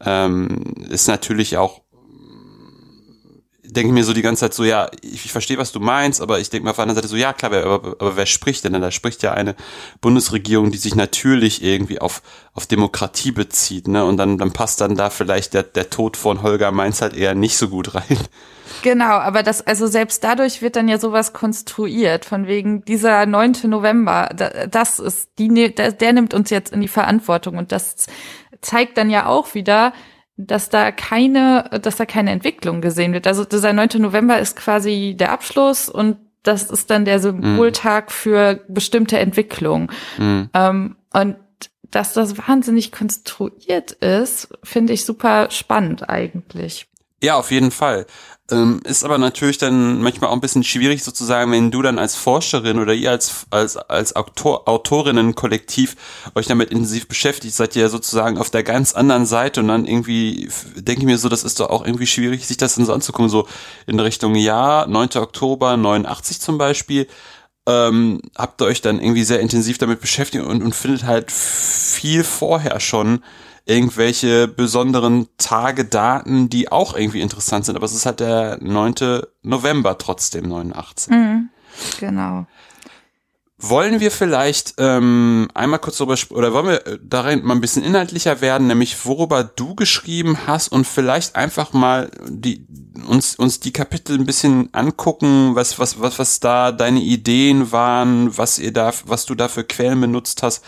ähm, 0.00 0.74
ist 0.88 1.06
natürlich 1.06 1.58
auch 1.58 1.82
denke 3.74 3.92
mir 3.92 4.04
so 4.04 4.12
die 4.12 4.22
ganze 4.22 4.40
Zeit 4.40 4.54
so, 4.54 4.64
ja, 4.64 4.88
ich, 5.02 5.26
ich 5.26 5.32
verstehe, 5.32 5.58
was 5.58 5.72
du 5.72 5.80
meinst, 5.80 6.20
aber 6.20 6.38
ich 6.40 6.50
denke 6.50 6.64
mir 6.64 6.70
auf 6.70 6.76
der 6.76 6.84
anderen 6.84 6.96
Seite 6.96 7.08
so, 7.08 7.16
ja 7.16 7.32
klar, 7.32 7.52
wer, 7.52 7.66
aber, 7.66 7.96
aber 7.98 8.16
wer 8.16 8.26
spricht 8.26 8.64
denn? 8.64 8.72
Da 8.72 8.90
spricht 8.90 9.22
ja 9.22 9.32
eine 9.32 9.54
Bundesregierung, 10.00 10.70
die 10.70 10.78
sich 10.78 10.94
natürlich 10.94 11.62
irgendwie 11.62 12.00
auf, 12.00 12.22
auf 12.54 12.66
Demokratie 12.66 13.32
bezieht, 13.32 13.88
ne? 13.88 14.04
Und 14.04 14.16
dann, 14.16 14.38
dann 14.38 14.52
passt 14.52 14.80
dann 14.80 14.96
da 14.96 15.10
vielleicht 15.10 15.54
der, 15.54 15.62
der 15.62 15.90
Tod 15.90 16.16
von 16.16 16.42
Holger 16.42 16.72
Mainz 16.72 17.02
halt 17.02 17.16
eher 17.16 17.34
nicht 17.34 17.56
so 17.56 17.68
gut 17.68 17.94
rein. 17.94 18.18
Genau, 18.82 19.18
aber 19.18 19.42
das, 19.42 19.66
also 19.66 19.86
selbst 19.86 20.24
dadurch 20.24 20.62
wird 20.62 20.76
dann 20.76 20.88
ja 20.88 20.98
sowas 20.98 21.32
konstruiert, 21.32 22.24
von 22.24 22.46
wegen 22.46 22.84
dieser 22.84 23.26
9. 23.26 23.56
November, 23.64 24.28
das 24.70 24.98
ist, 24.98 25.30
die, 25.38 25.48
ne, 25.48 25.70
der 25.70 26.12
nimmt 26.12 26.34
uns 26.34 26.50
jetzt 26.50 26.72
in 26.72 26.80
die 26.80 26.88
Verantwortung 26.88 27.58
und 27.58 27.72
das 27.72 28.06
zeigt 28.60 28.98
dann 28.98 29.10
ja 29.10 29.26
auch 29.26 29.54
wieder, 29.54 29.92
dass 30.36 30.68
da 30.68 30.90
keine, 30.90 31.70
dass 31.82 31.96
da 31.96 32.06
keine 32.06 32.30
Entwicklung 32.30 32.80
gesehen 32.80 33.12
wird. 33.12 33.26
Also 33.26 33.44
dieser 33.44 33.72
9. 33.72 33.88
November 33.98 34.38
ist 34.38 34.56
quasi 34.56 35.14
der 35.18 35.30
Abschluss 35.32 35.88
und 35.88 36.16
das 36.42 36.70
ist 36.70 36.90
dann 36.90 37.04
der 37.04 37.20
Symboltag 37.20 38.06
mhm. 38.06 38.10
für 38.10 38.64
bestimmte 38.68 39.18
Entwicklung. 39.18 39.90
Mhm. 40.18 40.50
Ähm, 40.52 40.96
und 41.12 41.36
dass 41.90 42.12
das 42.12 42.36
wahnsinnig 42.36 42.90
konstruiert 42.92 43.92
ist, 43.92 44.48
finde 44.62 44.92
ich 44.92 45.04
super 45.04 45.50
spannend 45.50 46.08
eigentlich. 46.08 46.88
Ja, 47.22 47.36
auf 47.36 47.50
jeden 47.50 47.70
Fall. 47.70 48.06
Ähm, 48.50 48.82
ist 48.84 49.04
aber 49.04 49.16
natürlich 49.16 49.56
dann 49.56 50.02
manchmal 50.02 50.28
auch 50.28 50.34
ein 50.34 50.40
bisschen 50.42 50.64
schwierig 50.64 51.02
sozusagen, 51.02 51.50
wenn 51.50 51.70
du 51.70 51.80
dann 51.80 51.98
als 51.98 52.14
Forscherin 52.14 52.78
oder 52.78 52.92
ihr 52.92 53.10
als, 53.10 53.46
als, 53.48 53.78
als 53.78 54.16
Autor, 54.16 54.68
Autorinnen-Kollektiv 54.68 55.96
euch 56.34 56.46
damit 56.46 56.70
intensiv 56.70 57.08
beschäftigt, 57.08 57.54
seid 57.54 57.74
ihr 57.74 57.82
ja 57.82 57.88
sozusagen 57.88 58.36
auf 58.36 58.50
der 58.50 58.62
ganz 58.62 58.92
anderen 58.92 59.24
Seite 59.24 59.60
und 59.60 59.68
dann 59.68 59.86
irgendwie 59.86 60.50
denke 60.76 61.00
ich 61.00 61.06
mir 61.06 61.16
so, 61.16 61.30
das 61.30 61.42
ist 61.42 61.58
doch 61.58 61.70
auch 61.70 61.86
irgendwie 61.86 62.06
schwierig, 62.06 62.46
sich 62.46 62.58
das 62.58 62.74
dann 62.74 62.84
so 62.84 62.92
anzugucken, 62.92 63.30
so 63.30 63.48
in 63.86 63.98
Richtung 63.98 64.34
Jahr, 64.34 64.86
9. 64.88 65.16
Oktober 65.16 65.78
89 65.78 66.38
zum 66.38 66.58
Beispiel, 66.58 67.06
ähm, 67.66 68.20
habt 68.36 68.60
ihr 68.60 68.66
euch 68.66 68.82
dann 68.82 69.00
irgendwie 69.00 69.24
sehr 69.24 69.40
intensiv 69.40 69.78
damit 69.78 70.00
beschäftigt 70.00 70.44
und, 70.44 70.62
und 70.62 70.74
findet 70.74 71.04
halt 71.04 71.30
viel 71.30 72.24
vorher 72.24 72.80
schon 72.80 73.22
irgendwelche 73.66 74.46
besonderen 74.46 75.28
Tage, 75.38 75.86
Daten, 75.86 76.50
die 76.50 76.70
auch 76.70 76.94
irgendwie 76.94 77.22
interessant 77.22 77.64
sind. 77.64 77.76
Aber 77.76 77.86
es 77.86 77.94
ist 77.94 78.04
halt 78.04 78.20
der 78.20 78.58
9. 78.60 79.22
November 79.42 79.96
trotzdem, 79.96 80.48
89. 80.48 81.10
Mhm, 81.10 81.48
genau. 81.98 82.46
Wollen 83.66 84.00
wir 84.00 84.10
vielleicht 84.10 84.74
ähm, 84.76 85.48
einmal 85.54 85.78
kurz 85.78 85.96
darüber 85.96 86.16
oder 86.30 86.52
wollen 86.52 86.66
wir 86.66 86.86
äh, 86.86 86.98
darin 87.02 87.44
mal 87.44 87.54
ein 87.54 87.62
bisschen 87.62 87.82
inhaltlicher 87.82 88.42
werden, 88.42 88.66
nämlich 88.66 89.06
worüber 89.06 89.42
du 89.42 89.74
geschrieben 89.74 90.46
hast 90.46 90.68
und 90.68 90.86
vielleicht 90.86 91.34
einfach 91.34 91.72
mal 91.72 92.10
die 92.28 92.66
uns 93.08 93.36
uns 93.36 93.60
die 93.60 93.72
Kapitel 93.72 94.18
ein 94.18 94.26
bisschen 94.26 94.68
angucken, 94.74 95.54
was 95.54 95.78
was 95.78 95.98
was 95.98 96.18
was 96.18 96.40
da 96.40 96.72
deine 96.72 97.00
Ideen 97.00 97.72
waren, 97.72 98.36
was 98.36 98.58
ihr 98.58 98.72
da 98.72 98.92
was 99.06 99.24
du 99.24 99.34
da 99.34 99.48
für 99.48 99.64
Quellen 99.64 100.00
benutzt 100.00 100.42
hast, 100.42 100.62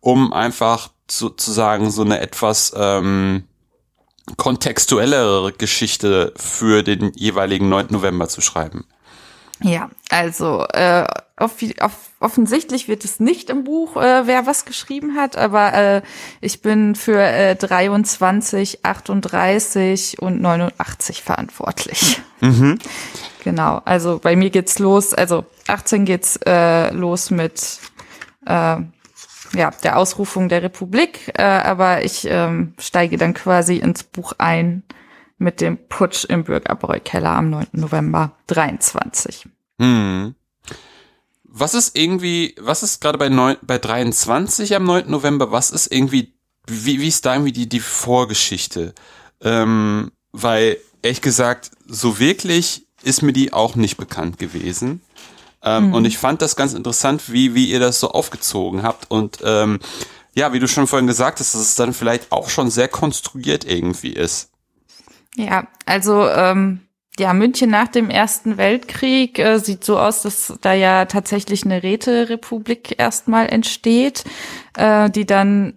um 0.00 0.34
einfach 0.34 0.90
sozusagen 1.10 1.90
so 1.90 2.02
eine 2.02 2.20
etwas 2.20 2.74
ähm, 2.76 3.44
kontextuellere 4.36 5.52
Geschichte 5.52 6.34
für 6.36 6.82
den 6.82 7.12
jeweiligen 7.14 7.70
9. 7.70 7.86
November 7.90 8.28
zu 8.28 8.42
schreiben. 8.42 8.84
Ja, 9.62 9.90
also 10.10 10.64
äh, 10.72 11.06
off 11.36 11.56
off 11.80 12.10
offensichtlich 12.20 12.88
wird 12.88 13.04
es 13.04 13.20
nicht 13.20 13.50
im 13.50 13.64
Buch, 13.64 13.96
äh, 13.96 14.26
wer 14.26 14.46
was 14.46 14.64
geschrieben 14.64 15.16
hat, 15.16 15.36
aber 15.36 15.74
äh, 15.74 16.02
ich 16.40 16.62
bin 16.62 16.94
für 16.94 17.20
äh, 17.20 17.56
23, 17.56 18.84
38 18.84 20.22
und 20.22 20.40
89 20.40 21.22
verantwortlich. 21.22 22.20
Mhm. 22.40 22.78
Genau, 23.44 23.82
also 23.84 24.20
bei 24.22 24.36
mir 24.36 24.50
geht's 24.50 24.78
los, 24.78 25.14
also 25.14 25.44
18 25.66 26.04
geht's 26.04 26.38
äh, 26.46 26.92
los 26.92 27.30
mit 27.30 27.78
äh, 28.46 28.76
ja, 29.54 29.70
der 29.82 29.98
Ausrufung 29.98 30.48
der 30.48 30.62
Republik, 30.62 31.32
äh, 31.36 31.42
aber 31.42 32.04
ich 32.04 32.26
ähm, 32.28 32.74
steige 32.78 33.16
dann 33.16 33.34
quasi 33.34 33.76
ins 33.76 34.02
Buch 34.02 34.34
ein 34.38 34.82
mit 35.42 35.60
dem 35.60 35.78
Putsch 35.88 36.24
im 36.24 36.44
Bürgerbräukeller 36.44 37.30
am 37.30 37.50
9. 37.50 37.66
November 37.72 38.32
23. 38.46 39.48
Hm. 39.78 40.34
Was 41.44 41.74
ist 41.74 41.98
irgendwie, 41.98 42.54
was 42.58 42.82
ist 42.82 43.00
gerade 43.00 43.18
bei, 43.18 43.28
neun, 43.28 43.56
bei 43.62 43.78
23 43.78 44.74
am 44.74 44.84
9. 44.84 45.10
November, 45.10 45.52
was 45.52 45.70
ist 45.70 45.92
irgendwie, 45.92 46.32
wie, 46.66 47.00
wie 47.00 47.08
ist 47.08 47.26
da 47.26 47.34
irgendwie 47.34 47.52
die, 47.52 47.68
die 47.68 47.80
Vorgeschichte? 47.80 48.94
Ähm, 49.42 50.12
weil, 50.30 50.78
ehrlich 51.02 51.20
gesagt, 51.20 51.72
so 51.86 52.18
wirklich 52.18 52.86
ist 53.02 53.22
mir 53.22 53.32
die 53.32 53.52
auch 53.52 53.74
nicht 53.74 53.96
bekannt 53.96 54.38
gewesen. 54.38 55.02
Ähm, 55.62 55.88
mhm. 55.88 55.94
Und 55.94 56.04
ich 56.04 56.18
fand 56.18 56.40
das 56.40 56.56
ganz 56.56 56.72
interessant, 56.72 57.32
wie, 57.32 57.54
wie 57.54 57.70
ihr 57.70 57.80
das 57.80 58.00
so 58.00 58.12
aufgezogen 58.12 58.82
habt. 58.82 59.10
Und 59.10 59.38
ähm, 59.44 59.80
ja, 60.34 60.52
wie 60.52 60.60
du 60.60 60.68
schon 60.68 60.86
vorhin 60.86 61.06
gesagt 61.06 61.40
hast, 61.40 61.54
dass 61.54 61.60
es 61.60 61.74
dann 61.74 61.92
vielleicht 61.92 62.32
auch 62.32 62.48
schon 62.48 62.70
sehr 62.70 62.88
konstruiert 62.88 63.64
irgendwie 63.64 64.12
ist. 64.12 64.51
Ja, 65.36 65.66
also 65.86 66.28
ähm, 66.28 66.80
ja, 67.18 67.34
München 67.34 67.70
nach 67.70 67.88
dem 67.88 68.10
Ersten 68.10 68.56
Weltkrieg 68.56 69.38
äh, 69.38 69.58
sieht 69.58 69.84
so 69.84 69.98
aus, 69.98 70.22
dass 70.22 70.54
da 70.60 70.72
ja 70.72 71.04
tatsächlich 71.04 71.64
eine 71.64 71.82
Räterepublik 71.82 72.98
erstmal 72.98 73.48
entsteht, 73.48 74.24
äh, 74.76 75.10
die 75.10 75.26
dann 75.26 75.74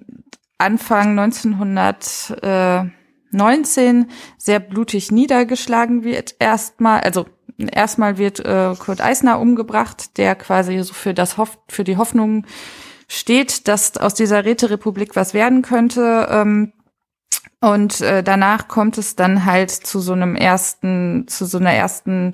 Anfang 0.57 1.19
1919 1.19 4.09
sehr 4.37 4.61
blutig 4.61 5.11
niedergeschlagen 5.11 6.05
wird. 6.05 6.35
Erstmal, 6.39 7.01
also 7.01 7.25
erstmal 7.57 8.17
wird 8.17 8.39
äh, 8.39 8.73
Kurt 8.79 9.01
Eisner 9.01 9.41
umgebracht, 9.41 10.17
der 10.17 10.35
quasi 10.35 10.81
so 10.83 10.93
für 10.93 11.13
das 11.13 11.37
Hoff 11.37 11.57
für 11.67 11.83
die 11.83 11.97
Hoffnung 11.97 12.45
steht, 13.09 13.67
dass 13.67 13.97
aus 13.97 14.13
dieser 14.13 14.45
Räterepublik 14.45 15.17
was 15.17 15.33
werden 15.33 15.61
könnte. 15.61 16.29
Ähm, 16.31 16.71
und 17.61 18.01
äh, 18.01 18.23
danach 18.23 18.67
kommt 18.67 18.97
es 18.97 19.15
dann 19.15 19.45
halt 19.45 19.71
zu 19.71 19.99
so 19.99 20.13
einem 20.13 20.35
ersten, 20.35 21.27
zu 21.27 21.45
so 21.45 21.57
einer 21.57 21.71
ersten 21.71 22.33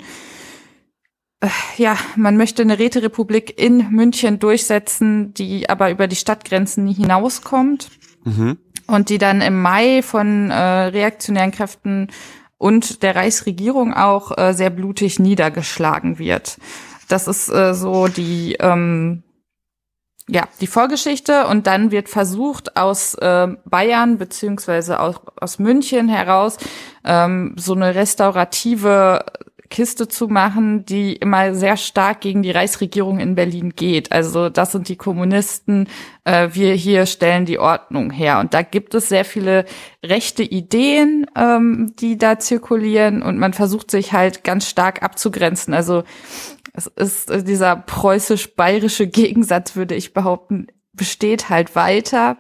äh, 1.42 1.50
ja, 1.78 1.98
man 2.16 2.38
möchte 2.38 2.62
eine 2.62 2.80
Räterepublik 2.80 3.60
in 3.60 3.92
München 3.92 4.40
durchsetzen, 4.40 5.34
die 5.34 5.70
aber 5.70 5.92
über 5.92 6.08
die 6.08 6.16
Stadtgrenzen 6.16 6.88
hinauskommt. 6.88 7.90
Mhm. 8.24 8.58
Und 8.88 9.10
die 9.10 9.18
dann 9.18 9.42
im 9.42 9.62
Mai 9.62 10.02
von 10.02 10.52
äh, 10.52 10.56
reaktionären 10.56 11.52
Kräften 11.52 12.10
und 12.58 13.04
der 13.04 13.16
Reichsregierung 13.16 13.94
auch 13.94 14.38
äh, 14.38 14.54
sehr 14.54 14.70
blutig 14.70 15.18
niedergeschlagen 15.20 16.20
wird. 16.20 16.58
Das 17.08 17.28
ist 17.28 17.50
äh, 17.50 17.74
so 17.74 18.08
die 18.08 18.58
ähm, 18.60 19.24
ja 20.32 20.48
die 20.62 20.68
Vorgeschichte 20.68 21.46
und 21.48 21.68
dann 21.68 21.92
wird 21.92 22.08
versucht 22.08 22.78
aus 22.78 23.16
äh, 23.16 23.50
Bayern 23.66 24.18
beziehungsweise 24.18 25.00
aus, 25.00 25.16
aus 25.36 25.60
München 25.60 26.08
heraus 26.08 26.58
ähm, 27.04 27.54
so 27.58 27.74
eine 27.74 27.96
restaurative 27.96 29.26
Kiste 29.70 30.08
zu 30.08 30.28
machen, 30.28 30.86
die 30.86 31.16
immer 31.16 31.56
sehr 31.56 31.78
stark 31.78 32.22
gegen 32.22 32.44
die 32.44 32.52
Reichsregierung 32.52 33.20
in 33.20 33.36
Berlin 33.36 33.74
geht. 33.76 34.12
Also 34.12 34.50
das 34.50 34.74
sind 34.74 34.90
die 34.90 34.98
Kommunisten, 34.98 35.88
äh, 36.26 36.50
wir 36.52 36.74
hier 36.74 37.06
stellen 37.08 37.46
die 37.46 37.58
Ordnung 37.58 38.12
her. 38.12 38.40
Und 38.40 38.54
da 38.54 38.62
gibt 38.62 38.94
es 38.94 39.10
sehr 39.10 39.26
viele 39.26 39.66
rechte 40.06 40.44
Ideen, 40.44 41.26
ähm, 41.36 41.94
die 42.00 42.18
da 42.18 42.38
zirkulieren 42.38 43.24
und 43.24 43.40
man 43.40 43.54
versucht 43.54 43.90
sich 43.90 44.14
halt 44.14 44.44
ganz 44.44 44.68
stark 44.68 45.02
abzugrenzen. 45.02 45.74
Also 45.74 46.04
es 46.74 46.88
ist 46.88 47.48
dieser 47.48 47.76
preußisch-bayerische 47.76 49.08
Gegensatz, 49.08 49.76
würde 49.76 49.96
ich 49.96 50.14
behaupten, 50.14 50.68
besteht 50.94 51.50
halt 51.50 51.76
weiter. 51.76 52.38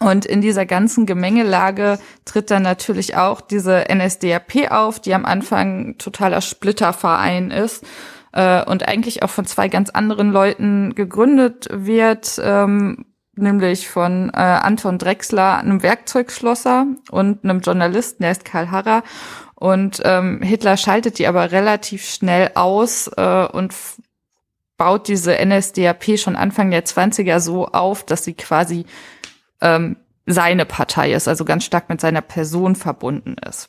Und 0.00 0.26
in 0.26 0.42
dieser 0.42 0.66
ganzen 0.66 1.06
Gemengelage 1.06 1.98
tritt 2.26 2.50
dann 2.50 2.62
natürlich 2.62 3.16
auch 3.16 3.40
diese 3.40 3.86
NSDAP 3.90 4.70
auf, 4.70 5.00
die 5.00 5.14
am 5.14 5.24
Anfang 5.24 5.96
totaler 5.96 6.42
Splitterverein 6.42 7.50
ist 7.50 7.82
äh, 8.32 8.62
und 8.62 8.86
eigentlich 8.86 9.22
auch 9.22 9.30
von 9.30 9.46
zwei 9.46 9.68
ganz 9.68 9.88
anderen 9.88 10.32
Leuten 10.32 10.94
gegründet 10.94 11.68
wird, 11.72 12.38
ähm, 12.44 13.06
nämlich 13.36 13.88
von 13.88 14.30
äh, 14.34 14.36
Anton 14.36 14.98
Drexler, 14.98 15.58
einem 15.58 15.82
Werkzeugschlosser 15.82 16.86
und 17.10 17.44
einem 17.44 17.60
Journalisten, 17.60 18.22
der 18.22 18.32
ist 18.32 18.44
Karl 18.44 18.70
Harrer. 18.70 19.02
Und 19.58 20.02
ähm, 20.04 20.42
Hitler 20.42 20.76
schaltet 20.76 21.18
die 21.18 21.26
aber 21.26 21.50
relativ 21.50 22.04
schnell 22.08 22.52
aus 22.54 23.10
äh, 23.16 23.46
und 23.46 23.74
baut 24.76 25.08
diese 25.08 25.34
NSDAP 25.44 26.18
schon 26.18 26.36
Anfang 26.36 26.70
der 26.70 26.84
20er 26.84 27.40
so 27.40 27.66
auf, 27.66 28.04
dass 28.04 28.24
sie 28.24 28.34
quasi 28.34 28.84
ähm, 29.62 29.96
seine 30.26 30.66
Partei 30.66 31.12
ist, 31.12 31.26
also 31.26 31.44
ganz 31.46 31.64
stark 31.64 31.88
mit 31.88 32.00
seiner 32.00 32.20
Person 32.20 32.76
verbunden 32.76 33.36
ist. 33.48 33.68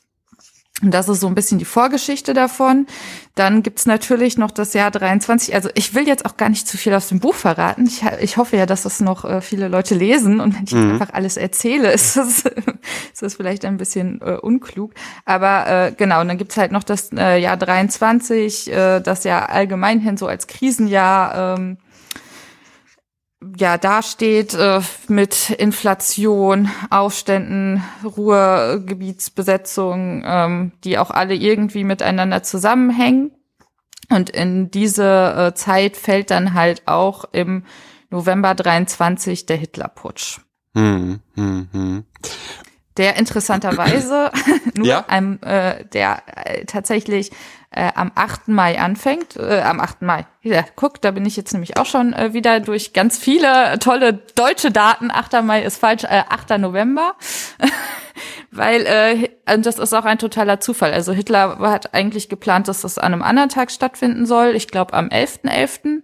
Und 0.80 0.92
das 0.92 1.08
ist 1.08 1.20
so 1.20 1.26
ein 1.26 1.34
bisschen 1.34 1.58
die 1.58 1.64
Vorgeschichte 1.64 2.34
davon. 2.34 2.86
Dann 3.34 3.62
gibt's 3.62 3.84
natürlich 3.84 4.38
noch 4.38 4.52
das 4.52 4.74
Jahr 4.74 4.92
23. 4.92 5.54
Also 5.54 5.70
ich 5.74 5.94
will 5.94 6.06
jetzt 6.06 6.24
auch 6.24 6.36
gar 6.36 6.48
nicht 6.48 6.68
zu 6.68 6.76
viel 6.76 6.94
aus 6.94 7.08
dem 7.08 7.18
Buch 7.18 7.34
verraten. 7.34 7.86
Ich, 7.86 8.04
ich 8.20 8.36
hoffe 8.36 8.56
ja, 8.56 8.64
dass 8.64 8.82
das 8.82 9.00
noch 9.00 9.24
äh, 9.24 9.40
viele 9.40 9.66
Leute 9.68 9.96
lesen. 9.96 10.38
Und 10.38 10.56
wenn 10.56 10.64
ich 10.64 10.72
mhm. 10.72 10.92
einfach 10.92 11.12
alles 11.12 11.36
erzähle, 11.36 11.90
ist 11.92 12.16
das, 12.16 12.44
ist 12.44 13.22
das 13.22 13.34
vielleicht 13.34 13.64
ein 13.64 13.76
bisschen 13.76 14.20
äh, 14.20 14.34
unklug. 14.34 14.92
Aber 15.24 15.66
äh, 15.66 15.92
genau, 15.96 16.20
und 16.20 16.28
dann 16.28 16.38
gibt's 16.38 16.56
halt 16.56 16.70
noch 16.70 16.84
das 16.84 17.10
äh, 17.12 17.38
Jahr 17.38 17.56
23, 17.56 18.72
äh, 18.72 19.00
das 19.00 19.24
ja 19.24 19.46
allgemeinhin 19.46 20.16
so 20.16 20.28
als 20.28 20.46
Krisenjahr 20.46 21.56
ähm, 21.58 21.78
ja 23.56 23.78
dasteht 23.78 24.54
äh, 24.54 24.80
mit 25.08 25.50
Inflation, 25.50 26.70
Aufständen, 26.90 27.82
Ruhrgebietsbesetzung, 28.04 30.24
ähm, 30.26 30.72
die 30.84 30.98
auch 30.98 31.10
alle 31.10 31.34
irgendwie 31.34 31.84
miteinander 31.84 32.42
zusammenhängen. 32.42 33.32
Und 34.10 34.30
in 34.30 34.70
diese 34.70 35.34
äh, 35.36 35.54
Zeit 35.54 35.96
fällt 35.96 36.30
dann 36.30 36.54
halt 36.54 36.82
auch 36.86 37.24
im 37.32 37.64
November 38.10 38.54
23 38.54 39.46
der 39.46 39.56
Hitlerputsch. 39.56 40.40
Hm, 40.74 41.20
hm, 41.34 41.68
hm. 41.72 42.04
Der 42.96 43.16
interessanterweise 43.16 44.30
nur 44.76 44.86
ja? 44.86 45.04
einem, 45.08 45.38
äh, 45.42 45.84
der 45.86 46.22
äh, 46.26 46.64
tatsächlich 46.64 47.30
äh, 47.70 47.90
am 47.94 48.12
8. 48.14 48.48
Mai 48.48 48.80
anfängt, 48.80 49.36
äh, 49.36 49.60
am 49.60 49.80
8. 49.80 50.02
Mai. 50.02 50.26
Ja, 50.42 50.64
guck, 50.74 51.02
da 51.02 51.10
bin 51.10 51.26
ich 51.26 51.36
jetzt 51.36 51.52
nämlich 51.52 51.76
auch 51.76 51.86
schon 51.86 52.12
äh, 52.12 52.32
wieder 52.32 52.60
durch 52.60 52.92
ganz 52.92 53.18
viele 53.18 53.78
tolle 53.78 54.14
deutsche 54.34 54.70
Daten. 54.70 55.10
8. 55.10 55.42
Mai 55.42 55.62
ist 55.62 55.78
falsch, 55.78 56.04
äh, 56.04 56.22
8. 56.28 56.58
November. 56.58 57.14
Weil 58.50 58.86
äh, 58.86 59.28
und 59.52 59.66
das 59.66 59.78
ist 59.78 59.92
auch 59.92 60.04
ein 60.04 60.18
totaler 60.18 60.60
Zufall. 60.60 60.92
Also 60.92 61.12
Hitler 61.12 61.58
hat 61.58 61.94
eigentlich 61.94 62.28
geplant, 62.28 62.68
dass 62.68 62.80
das 62.80 62.98
an 62.98 63.12
einem 63.12 63.22
anderen 63.22 63.50
Tag 63.50 63.70
stattfinden 63.70 64.26
soll. 64.26 64.56
Ich 64.56 64.68
glaube 64.68 64.94
am 64.94 65.08
11.11., 65.08 66.02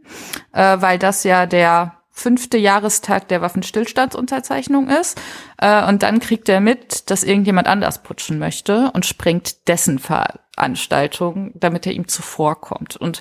.11., 0.52 0.76
äh, 0.76 0.82
weil 0.82 0.98
das 0.98 1.24
ja 1.24 1.46
der 1.46 2.03
fünfte 2.14 2.56
Jahrestag 2.56 3.28
der 3.28 3.42
Waffenstillstandsunterzeichnung 3.42 4.88
ist. 4.88 5.20
Äh, 5.58 5.86
und 5.86 6.02
dann 6.04 6.20
kriegt 6.20 6.48
er 6.48 6.60
mit, 6.60 7.10
dass 7.10 7.24
irgendjemand 7.24 7.66
anders 7.66 8.02
putschen 8.02 8.38
möchte 8.38 8.90
und 8.94 9.04
sprengt 9.04 9.68
dessen 9.68 9.98
Veranstaltung, 9.98 11.50
damit 11.54 11.86
er 11.86 11.92
ihm 11.92 12.06
zuvorkommt. 12.06 12.96
Und 12.96 13.20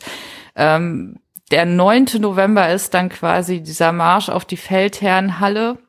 ähm, 0.55 1.19
der 1.51 1.65
9. 1.65 2.05
November 2.19 2.69
ist 2.71 2.93
dann 2.93 3.09
quasi 3.09 3.62
dieser 3.62 3.91
Marsch 3.91 4.29
auf 4.29 4.45
die 4.45 4.57
Feldherrenhalle 4.57 5.79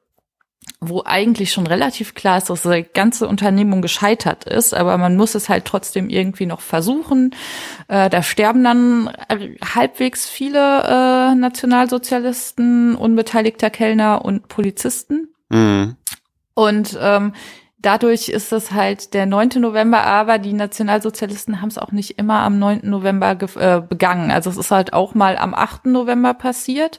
wo 0.81 1.03
eigentlich 1.05 1.53
schon 1.53 1.67
relativ 1.67 2.15
klar 2.15 2.39
ist, 2.39 2.51
dass 2.51 2.63
die 2.63 2.87
ganze 2.93 3.27
Unternehmung 3.27 3.83
gescheitert 3.83 4.45
ist, 4.45 4.75
aber 4.75 4.99
man 4.99 5.17
muss 5.17 5.35
es 5.35 5.49
halt 5.49 5.65
trotzdem 5.65 6.09
irgendwie 6.09 6.47
noch 6.47 6.61
versuchen. 6.61 7.35
Äh, 7.89 8.11
da 8.11 8.23
sterben 8.23 8.65
dann 8.65 9.11
halbwegs 9.75 10.29
viele 10.29 10.83
äh, 10.83 11.35
Nationalsozialisten, 11.35 12.97
unbeteiligter 12.97 13.71
Kellner 13.71 14.25
und 14.25 14.49
Polizisten. 14.49 15.29
Mhm. 15.49 15.97
Und 16.55 16.99
ähm, 17.01 17.33
dadurch 17.79 18.29
ist 18.29 18.53
es 18.53 18.73
halt 18.73 19.15
der 19.15 19.27
9. 19.27 19.51
November, 19.57 20.05
aber 20.05 20.39
die 20.39 20.53
Nationalsozialisten 20.53 21.61
haben 21.61 21.69
es 21.69 21.79
auch 21.79 21.93
nicht 21.93 22.19
immer 22.19 22.41
am 22.41 22.59
9. 22.59 22.81
November 22.85 23.37
äh, 23.57 23.81
begangen. 23.81 24.31
Also 24.31 24.51
es 24.51 24.57
ist 24.57 24.71
halt 24.71 24.93
auch 24.93 25.15
mal 25.15 25.37
am 25.37 25.55
8. 25.55 25.87
November 25.87 26.35
passiert 26.35 26.99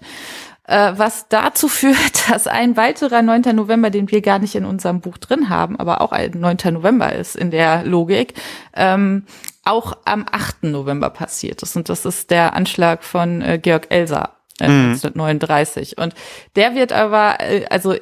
äh, 0.68 0.94
was 0.96 1.28
dazu 1.30 1.68
führt, 1.68 2.30
dass 2.30 2.48
ein 2.48 2.78
weiterer 2.78 3.22
9. 3.22 3.56
November, 3.56 3.90
den 3.90 4.10
wir 4.12 4.22
gar 4.22 4.40
nicht 4.40 4.56
in 4.56 4.66
unserem 4.66 5.02
Buch 5.02 5.18
drin 5.18 5.50
haben, 5.50 5.78
aber 5.80 6.02
auch 6.02 6.12
ein 6.12 6.32
9. 6.32 6.58
November 6.74 7.14
ist 7.14 7.36
in 7.36 7.52
der 7.52 7.84
Logik, 7.84 8.34
ähm, 8.74 9.26
auch 9.64 9.98
am 10.06 10.26
8. 10.32 10.64
November 10.64 11.10
passiert 11.10 11.64
ist. 11.64 11.76
Und 11.76 11.90
das 11.90 12.06
ist 12.06 12.30
der 12.30 12.54
Anschlag 12.54 13.04
von 13.04 13.42
äh, 13.42 13.60
Georg 13.62 13.88
Elser. 13.90 14.32
Äh, 14.60 14.66
1939. 14.66 15.96
Mhm. 15.98 16.04
Und 16.04 16.14
der 16.56 16.76
wird 16.76 16.94
aber, 16.94 17.42
äh, 17.42 17.66
also 17.70 17.96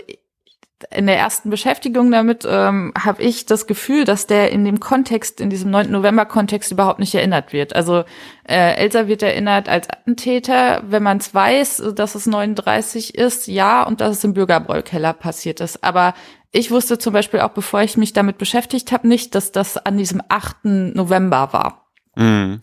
in 0.92 1.06
der 1.06 1.18
ersten 1.18 1.50
Beschäftigung 1.50 2.12
damit 2.12 2.46
ähm, 2.50 2.94
habe 2.98 3.22
ich 3.22 3.46
das 3.46 3.68
Gefühl, 3.68 4.06
dass 4.06 4.28
der 4.28 4.52
in 4.52 4.66
dem 4.66 4.80
Kontext, 4.80 5.42
in 5.42 5.50
diesem 5.50 5.72
9. 5.72 5.92
November-Kontext 5.92 6.72
überhaupt 6.72 7.00
nicht 7.00 7.14
erinnert 7.16 7.54
wird. 7.54 7.76
Also 7.76 8.04
äh, 8.48 8.76
Elsa 8.76 9.08
wird 9.08 9.24
erinnert 9.24 9.70
als 9.70 9.90
Attentäter, 9.90 10.84
wenn 10.88 11.04
man 11.04 11.18
es 11.18 11.34
weiß, 11.34 11.84
dass 11.96 12.16
es 12.16 12.26
39 12.26 13.16
ist, 13.16 13.48
ja, 13.48 13.84
und 13.84 14.02
dass 14.02 14.18
es 14.18 14.24
im 14.24 14.34
Bürgerbräukeller 14.34 15.14
passiert 15.14 15.60
ist. 15.60 15.84
Aber 15.84 16.14
ich 16.52 16.70
wusste 16.70 17.00
zum 17.00 17.14
Beispiel 17.14 17.40
auch, 17.40 17.50
bevor 17.52 17.82
ich 17.82 17.98
mich 17.98 18.14
damit 18.14 18.38
beschäftigt 18.38 18.92
habe, 18.92 19.08
nicht, 19.08 19.34
dass 19.36 19.52
das 19.52 19.78
an 19.78 19.98
diesem 19.98 20.22
8. 20.30 20.66
November 20.66 21.52
war. 21.52 21.92
Mhm. 22.16 22.62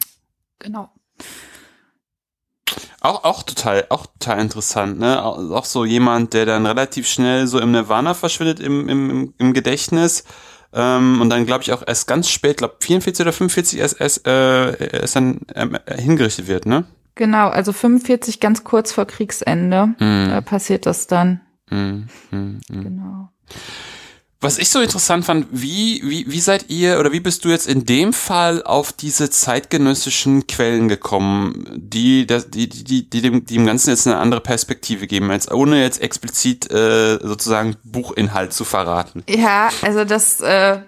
Genau. 0.61 0.91
Auch, 3.01 3.25
auch 3.25 3.43
total, 3.43 3.87
auch 3.89 4.07
total 4.07 4.41
interessant, 4.41 4.99
ne? 4.99 5.23
Auch 5.25 5.65
so 5.65 5.87
jemand, 5.87 6.35
der 6.35 6.45
dann 6.45 6.67
relativ 6.67 7.09
schnell 7.09 7.47
so 7.47 7.59
im 7.59 7.73
Nirvana 7.73 8.13
verschwindet 8.13 8.61
im, 8.61 8.89
im, 8.89 9.35
im 9.39 9.55
Gedächtnis. 9.55 10.25
Ähm, 10.73 11.21
und 11.21 11.31
dann, 11.31 11.47
glaube 11.47 11.63
ich, 11.63 11.73
auch 11.73 11.83
erst 11.87 12.07
ganz 12.07 12.29
spät, 12.29 12.59
glaube 12.59 12.77
44 12.81 13.25
oder 13.25 13.33
45 13.33 13.79
erst, 13.79 14.01
erst, 14.01 14.27
äh, 14.27 15.01
erst 15.01 15.17
dann 15.17 15.41
ähm, 15.55 15.79
hingerichtet 15.89 16.47
wird, 16.47 16.67
ne? 16.67 16.85
Genau, 17.15 17.49
also 17.49 17.73
45 17.73 18.39
ganz 18.39 18.65
kurz 18.65 18.93
vor 18.93 19.07
Kriegsende 19.07 19.95
mm. 19.99 20.31
äh, 20.31 20.43
passiert 20.43 20.87
das 20.87 21.07
dann. 21.07 21.41
Mm, 21.71 22.05
mm, 22.31 22.61
genau. 22.69 23.29
Was 24.43 24.57
ich 24.57 24.71
so 24.71 24.81
interessant 24.81 25.27
fand, 25.27 25.49
wie, 25.51 26.01
wie, 26.03 26.25
wie 26.27 26.41
seid 26.41 26.71
ihr 26.71 26.99
oder 26.99 27.13
wie 27.13 27.21
bist 27.21 27.45
du 27.45 27.51
jetzt 27.51 27.69
in 27.69 27.85
dem 27.85 28.15
Fall 28.15 28.63
auf 28.63 28.91
diese 28.91 29.29
zeitgenössischen 29.29 30.47
Quellen 30.47 30.89
gekommen, 30.89 31.67
die, 31.77 32.27
die, 32.27 32.67
die, 32.71 33.11
die, 33.11 33.21
dem, 33.21 33.45
die 33.45 33.55
dem 33.55 33.67
Ganzen 33.67 33.91
jetzt 33.91 34.07
eine 34.07 34.17
andere 34.17 34.41
Perspektive 34.41 35.07
geben, 35.07 35.31
als 35.31 35.51
ohne 35.51 35.83
jetzt 35.83 36.01
explizit 36.01 36.71
äh, 36.71 37.19
sozusagen 37.21 37.77
Buchinhalt 37.85 38.55
zu 38.55 38.65
verraten? 38.65 39.25
Ja, 39.29 39.69
also 39.83 40.07
das, 40.07 40.41
äh, 40.41 40.79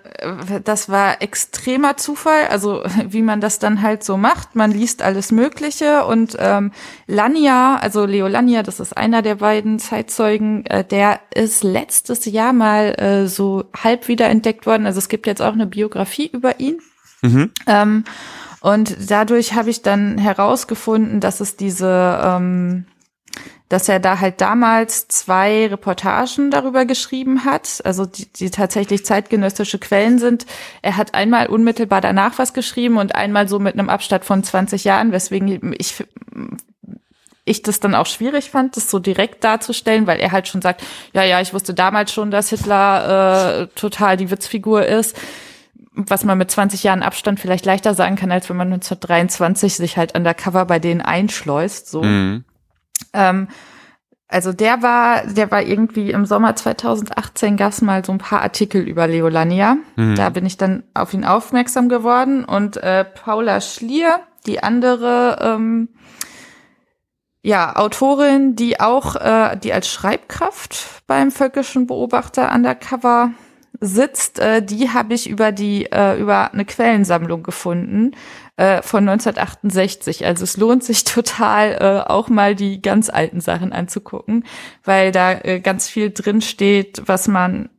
das 0.65 0.89
war 0.89 1.21
extremer 1.21 1.99
Zufall, 1.99 2.47
also 2.49 2.83
wie 3.07 3.21
man 3.21 3.43
das 3.43 3.59
dann 3.59 3.83
halt 3.83 4.03
so 4.03 4.17
macht. 4.17 4.57
Man 4.57 4.71
liest 4.71 5.03
alles 5.03 5.31
Mögliche 5.31 6.07
und 6.07 6.37
ähm, 6.39 6.73
Lania, 7.07 7.77
also 7.77 8.07
Leo 8.07 8.29
Lania, 8.29 8.63
das 8.63 8.81
ist 8.81 8.97
einer 8.97 9.21
der 9.21 9.35
beiden 9.35 9.79
Zeitzeugen, 9.79 10.65
äh, 10.65 10.85
der 10.85 11.21
ist 11.35 11.63
letztes 11.63 12.25
Jahr 12.25 12.55
mal 12.55 12.95
äh, 12.99 13.29
so 13.29 13.42
so 13.43 13.65
halb 13.77 14.07
wiederentdeckt 14.07 14.67
worden. 14.67 14.87
Also 14.87 14.99
es 14.99 15.09
gibt 15.09 15.27
jetzt 15.27 15.43
auch 15.43 15.53
eine 15.53 15.67
Biografie 15.67 16.31
über 16.33 16.61
ihn. 16.61 16.79
Mhm. 17.23 17.51
Ähm, 17.67 18.05
und 18.61 19.11
dadurch 19.11 19.55
habe 19.55 19.71
ich 19.71 19.83
dann 19.83 20.19
herausgefunden, 20.19 21.19
dass 21.19 21.41
es 21.41 21.57
diese, 21.57 22.21
ähm, 22.23 22.87
dass 23.69 23.89
er 23.89 23.99
da 23.99 24.21
halt 24.21 24.41
damals 24.41 25.09
zwei 25.09 25.67
Reportagen 25.67 26.53
darüber 26.53 26.85
geschrieben 26.85 27.45
hat, 27.45 27.81
also 27.85 28.07
die, 28.07 28.33
die 28.33 28.51
tatsächlich 28.51 29.05
zeitgenössische 29.05 29.81
Quellen 29.81 30.21
sind. 30.21 30.47
Er 30.83 30.97
hat 30.97 31.15
einmal 31.15 31.49
unmittelbar 31.49 32.01
danach 32.01 32.39
was 32.39 32.55
geschrieben 32.55 32.99
und 32.99 33.17
einmal 33.17 33.49
so 33.49 33.59
mit 33.59 33.77
einem 33.77 33.89
Abstand 33.89 34.25
von 34.25 34.45
20 34.45 34.85
Jahren, 34.85 35.11
weswegen 35.11 35.75
ich 35.77 36.05
ich 37.45 37.63
das 37.63 37.81
dann 37.81 37.95
auch 37.95 38.07
schwierig 38.07 38.51
fand, 38.51 38.77
das 38.77 38.91
so 38.91 38.99
direkt 38.99 39.43
darzustellen, 39.43 40.07
weil 40.07 40.21
er 40.21 40.33
halt 40.33 40.47
schon 40.47 40.63
sagt, 40.63 40.83
ja, 41.13 41.25
ja, 41.25 41.41
ich 41.41 41.53
wusste 41.53 41.75
damals 41.75 42.13
schon, 42.13 42.31
dass 42.31 42.51
Hitler 42.51 43.63
äh, 43.63 43.67
total 43.75 44.17
die 44.17 44.31
Witzfigur 44.31 44.87
ist. 44.87 45.19
Was 45.95 46.25
man 46.25 46.39
mit 46.39 46.51
20 46.51 46.85
Jahren 46.85 47.03
Abstand 47.03 47.39
vielleicht 47.39 47.67
leichter 47.67 47.95
sagen 47.95 48.17
kann, 48.17 48.33
als 48.33 48.49
wenn 48.49 48.57
man 48.57 48.69
1923 48.69 49.77
sich 49.77 49.97
halt 49.97 50.17
undercover 50.17 50.65
bei 50.65 50.79
denen 50.79 51.03
einschleust. 51.03 51.91
So. 51.91 52.03
Mhm. 52.03 52.45
Ähm, 53.13 53.49
also 54.29 54.55
der 54.55 54.81
war, 54.81 55.27
der 55.27 55.51
war 55.51 55.63
irgendwie 55.63 56.11
im 56.11 56.25
Sommer 56.25 56.57
2018 56.57 57.59
gab 57.59 57.73
es 57.73 57.83
mal 57.83 58.03
so 58.03 58.13
ein 58.13 58.19
paar 58.19 58.41
Artikel 58.41 58.81
über 58.81 59.07
Leolania. 59.07 59.77
Mhm. 59.97 60.15
Da 60.15 60.31
bin 60.31 60.47
ich 60.47 60.57
dann 60.57 60.85
auf 60.95 61.13
ihn 61.13 61.27
aufmerksam 61.27 61.91
geworden 61.91 62.45
und 62.45 62.79
äh, 62.79 63.05
Paula 63.05 63.61
Schlier, 63.61 64.21
die 64.47 64.63
andere 64.63 65.39
ähm, 65.43 65.91
ja, 67.43 67.75
Autorin, 67.77 68.55
die 68.55 68.79
auch, 68.81 69.17
äh, 69.17 69.57
die 69.57 69.73
als 69.73 69.89
Schreibkraft 69.89 71.03
beim 71.07 71.31
Völkischen 71.33 71.87
Beobachter 71.87 72.53
undercover 72.55 73.33
sitzt, 73.81 74.39
äh, 74.39 74.63
die 74.63 74.91
habe 74.91 75.15
ich 75.15 75.29
über 75.29 75.51
die 75.51 75.91
äh, 75.91 76.19
über 76.21 76.53
eine 76.53 76.65
Quellensammlung 76.65 77.43
gefunden 77.43 78.13
äh, 78.57 78.81
von 78.83 79.09
1968. 79.09 80.25
Also 80.25 80.45
es 80.45 80.57
lohnt 80.57 80.85
sich 80.85 81.03
total 81.05 81.73
äh, 81.81 82.09
auch 82.09 82.29
mal 82.29 82.55
die 82.55 82.81
ganz 82.81 83.11
alten 83.11 83.41
Sachen 83.41 83.73
anzugucken, 83.73 84.45
weil 84.85 85.11
da 85.11 85.33
äh, 85.33 85.61
ganz 85.61 85.89
viel 85.89 86.13
drin 86.13 86.43
steht, 86.43 87.03
was 87.07 87.27
man 87.27 87.71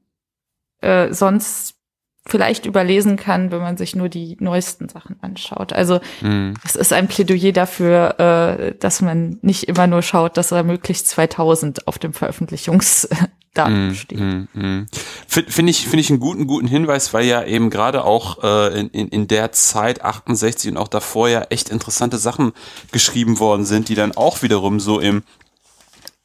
äh, 0.81 1.13
sonst 1.13 1.75
vielleicht 2.25 2.65
überlesen 2.65 3.17
kann, 3.17 3.51
wenn 3.51 3.59
man 3.59 3.75
sich 3.75 3.95
nur 3.95 4.07
die 4.07 4.37
neuesten 4.39 4.87
Sachen 4.87 5.17
anschaut. 5.21 5.73
Also 5.73 5.99
mhm. 6.21 6.53
es 6.63 6.75
ist 6.75 6.93
ein 6.93 7.07
Plädoyer 7.07 7.51
dafür, 7.51 8.19
äh, 8.19 8.75
dass 8.79 9.01
man 9.01 9.39
nicht 9.41 9.65
immer 9.65 9.87
nur 9.87 10.01
schaut, 10.01 10.37
dass 10.37 10.51
er 10.51 10.63
möglichst 10.63 11.07
2000 11.09 11.87
auf 11.87 11.99
dem 11.99 12.13
Veröffentlichungsdatum 12.13 13.89
mm, 13.89 13.93
steht. 13.93 14.19
Mm, 14.19 14.47
mm. 14.53 14.87
Finde 15.27 15.69
ich, 15.69 15.83
finde 15.83 15.99
ich 15.99 16.09
einen 16.09 16.21
guten, 16.21 16.47
guten 16.47 16.67
Hinweis, 16.67 17.13
weil 17.13 17.25
ja 17.25 17.43
eben 17.43 17.69
gerade 17.69 18.05
auch 18.05 18.41
äh, 18.41 18.79
in, 18.79 18.87
in, 18.89 19.07
in 19.09 19.27
der 19.27 19.51
Zeit 19.51 20.01
68 20.01 20.71
und 20.71 20.77
auch 20.77 20.87
davor 20.87 21.27
ja 21.27 21.41
echt 21.49 21.67
interessante 21.67 22.17
Sachen 22.17 22.53
geschrieben 22.93 23.39
worden 23.39 23.65
sind, 23.65 23.89
die 23.89 23.95
dann 23.95 24.13
auch 24.13 24.41
wiederum 24.41 24.79
so 24.79 25.01
im 25.01 25.23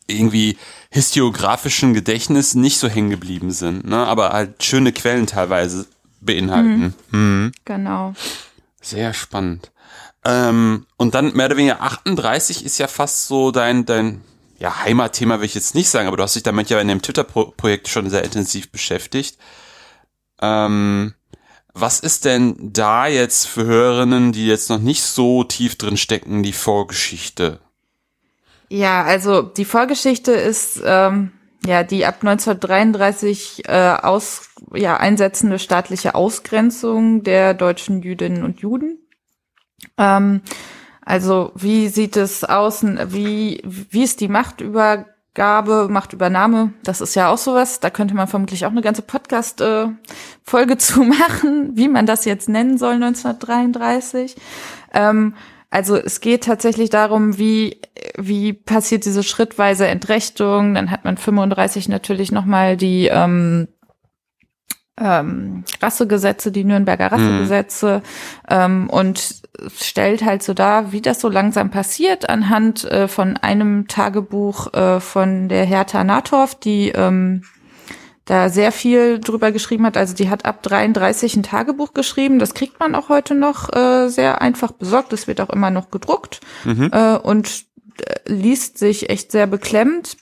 irgendwie 0.06 0.56
historiografischen 0.90 1.94
Gedächtnis 1.94 2.54
nicht 2.54 2.78
so 2.78 2.88
hängen 2.88 3.10
geblieben 3.10 3.50
sind, 3.50 3.86
ne? 3.86 4.06
aber 4.06 4.30
halt 4.30 4.62
schöne 4.62 4.92
Quellen 4.92 5.26
teilweise 5.26 5.86
beinhalten. 6.20 6.94
Mhm. 7.10 7.18
Mhm. 7.18 7.52
Genau. 7.64 8.14
Sehr 8.80 9.12
spannend. 9.12 9.70
Ähm, 10.24 10.86
und 10.96 11.14
dann 11.14 11.34
mehr 11.34 11.46
oder 11.46 11.56
weniger 11.56 11.82
38 11.82 12.64
ist 12.64 12.78
ja 12.78 12.86
fast 12.86 13.28
so 13.28 13.50
dein, 13.50 13.84
dein 13.84 14.22
ja, 14.58 14.84
Heimatthema 14.84 15.38
will 15.38 15.46
ich 15.46 15.54
jetzt 15.54 15.74
nicht 15.74 15.88
sagen, 15.88 16.08
aber 16.08 16.16
du 16.16 16.22
hast 16.22 16.34
dich 16.34 16.42
damit 16.42 16.70
ja 16.70 16.80
in 16.80 16.88
dem 16.88 17.02
Twitter-Projekt 17.02 17.88
schon 17.88 18.10
sehr 18.10 18.24
intensiv 18.24 18.72
beschäftigt. 18.72 19.38
Ähm, 20.40 21.14
was 21.74 22.00
ist 22.00 22.24
denn 22.24 22.56
da 22.72 23.06
jetzt 23.06 23.46
für 23.46 23.64
Hörerinnen, 23.64 24.32
die 24.32 24.46
jetzt 24.46 24.68
noch 24.68 24.80
nicht 24.80 25.02
so 25.02 25.44
tief 25.44 25.78
drin 25.78 25.96
stecken, 25.96 26.42
die 26.42 26.52
Vorgeschichte? 26.52 27.60
Ja, 28.68 29.02
also 29.02 29.42
die 29.42 29.64
Vorgeschichte 29.64 30.32
ist 30.32 30.82
ähm, 30.84 31.32
ja 31.64 31.82
die 31.82 32.04
ab 32.04 32.16
1933 32.20 33.64
äh, 33.66 33.96
aus 34.02 34.50
ja 34.74 34.96
einsetzende 34.98 35.58
staatliche 35.58 36.14
Ausgrenzung 36.14 37.22
der 37.22 37.54
deutschen 37.54 38.02
Jüdinnen 38.02 38.44
und 38.44 38.60
Juden. 38.60 38.98
Ähm, 39.96 40.42
also 41.08 41.52
wie 41.54 41.88
sieht 41.88 42.18
es 42.18 42.44
aus, 42.44 42.84
wie, 42.84 43.62
wie 43.64 44.02
ist 44.02 44.20
die 44.20 44.28
Machtübergabe, 44.28 45.88
Machtübernahme? 45.88 46.74
Das 46.84 47.00
ist 47.00 47.14
ja 47.14 47.30
auch 47.30 47.38
sowas. 47.38 47.80
Da 47.80 47.88
könnte 47.88 48.14
man 48.14 48.28
vermutlich 48.28 48.66
auch 48.66 48.70
eine 48.70 48.82
ganze 48.82 49.00
Podcast-Folge 49.00 50.74
äh, 50.74 50.78
zu 50.78 51.02
machen, 51.04 51.74
wie 51.78 51.88
man 51.88 52.04
das 52.04 52.26
jetzt 52.26 52.50
nennen 52.50 52.76
soll 52.76 52.94
1933. 52.94 54.36
Ähm, 54.92 55.34
also 55.70 55.96
es 55.96 56.20
geht 56.20 56.44
tatsächlich 56.44 56.90
darum, 56.90 57.38
wie, 57.38 57.80
wie 58.16 58.52
passiert 58.54 59.04
diese 59.04 59.22
schrittweise 59.22 59.86
Entrechtung. 59.86 60.74
Dann 60.74 60.90
hat 60.90 61.04
man 61.04 61.16
35 61.16 61.88
natürlich 61.88 62.32
nochmal 62.32 62.76
die 62.76 63.08
ähm, 63.08 63.68
ähm, 64.98 65.64
Rassegesetze, 65.80 66.52
die 66.52 66.64
Nürnberger 66.64 67.06
mhm. 67.06 67.14
Rassegesetze 67.14 67.96
mhm. 67.96 68.02
ähm, 68.48 68.90
und 68.90 69.42
stellt 69.76 70.24
halt 70.24 70.42
so 70.42 70.54
dar, 70.54 70.92
wie 70.92 71.02
das 71.02 71.20
so 71.20 71.28
langsam 71.28 71.70
passiert 71.70 72.28
anhand 72.28 72.84
äh, 72.84 73.08
von 73.08 73.36
einem 73.36 73.88
Tagebuch 73.88 74.72
äh, 74.72 75.00
von 75.00 75.48
der 75.48 75.64
Hertha 75.64 76.04
Nathorf, 76.04 76.54
die 76.54 76.90
ähm, 76.90 77.42
da 78.28 78.50
sehr 78.50 78.72
viel 78.72 79.20
drüber 79.20 79.52
geschrieben 79.52 79.86
hat. 79.86 79.96
Also 79.96 80.14
die 80.14 80.28
hat 80.28 80.44
ab 80.44 80.62
33 80.62 81.36
ein 81.36 81.42
Tagebuch 81.42 81.94
geschrieben. 81.94 82.38
Das 82.38 82.52
kriegt 82.52 82.78
man 82.78 82.94
auch 82.94 83.08
heute 83.08 83.34
noch 83.34 83.72
äh, 83.74 84.08
sehr 84.08 84.42
einfach 84.42 84.72
besorgt. 84.72 85.14
Das 85.14 85.26
wird 85.26 85.40
auch 85.40 85.48
immer 85.48 85.70
noch 85.70 85.90
gedruckt 85.90 86.40
mhm. 86.64 86.90
äh, 86.92 87.16
und 87.16 87.64
äh, 88.04 88.30
liest 88.30 88.76
sich 88.76 89.08
echt 89.08 89.32
sehr 89.32 89.46
beklemmt. 89.46 90.18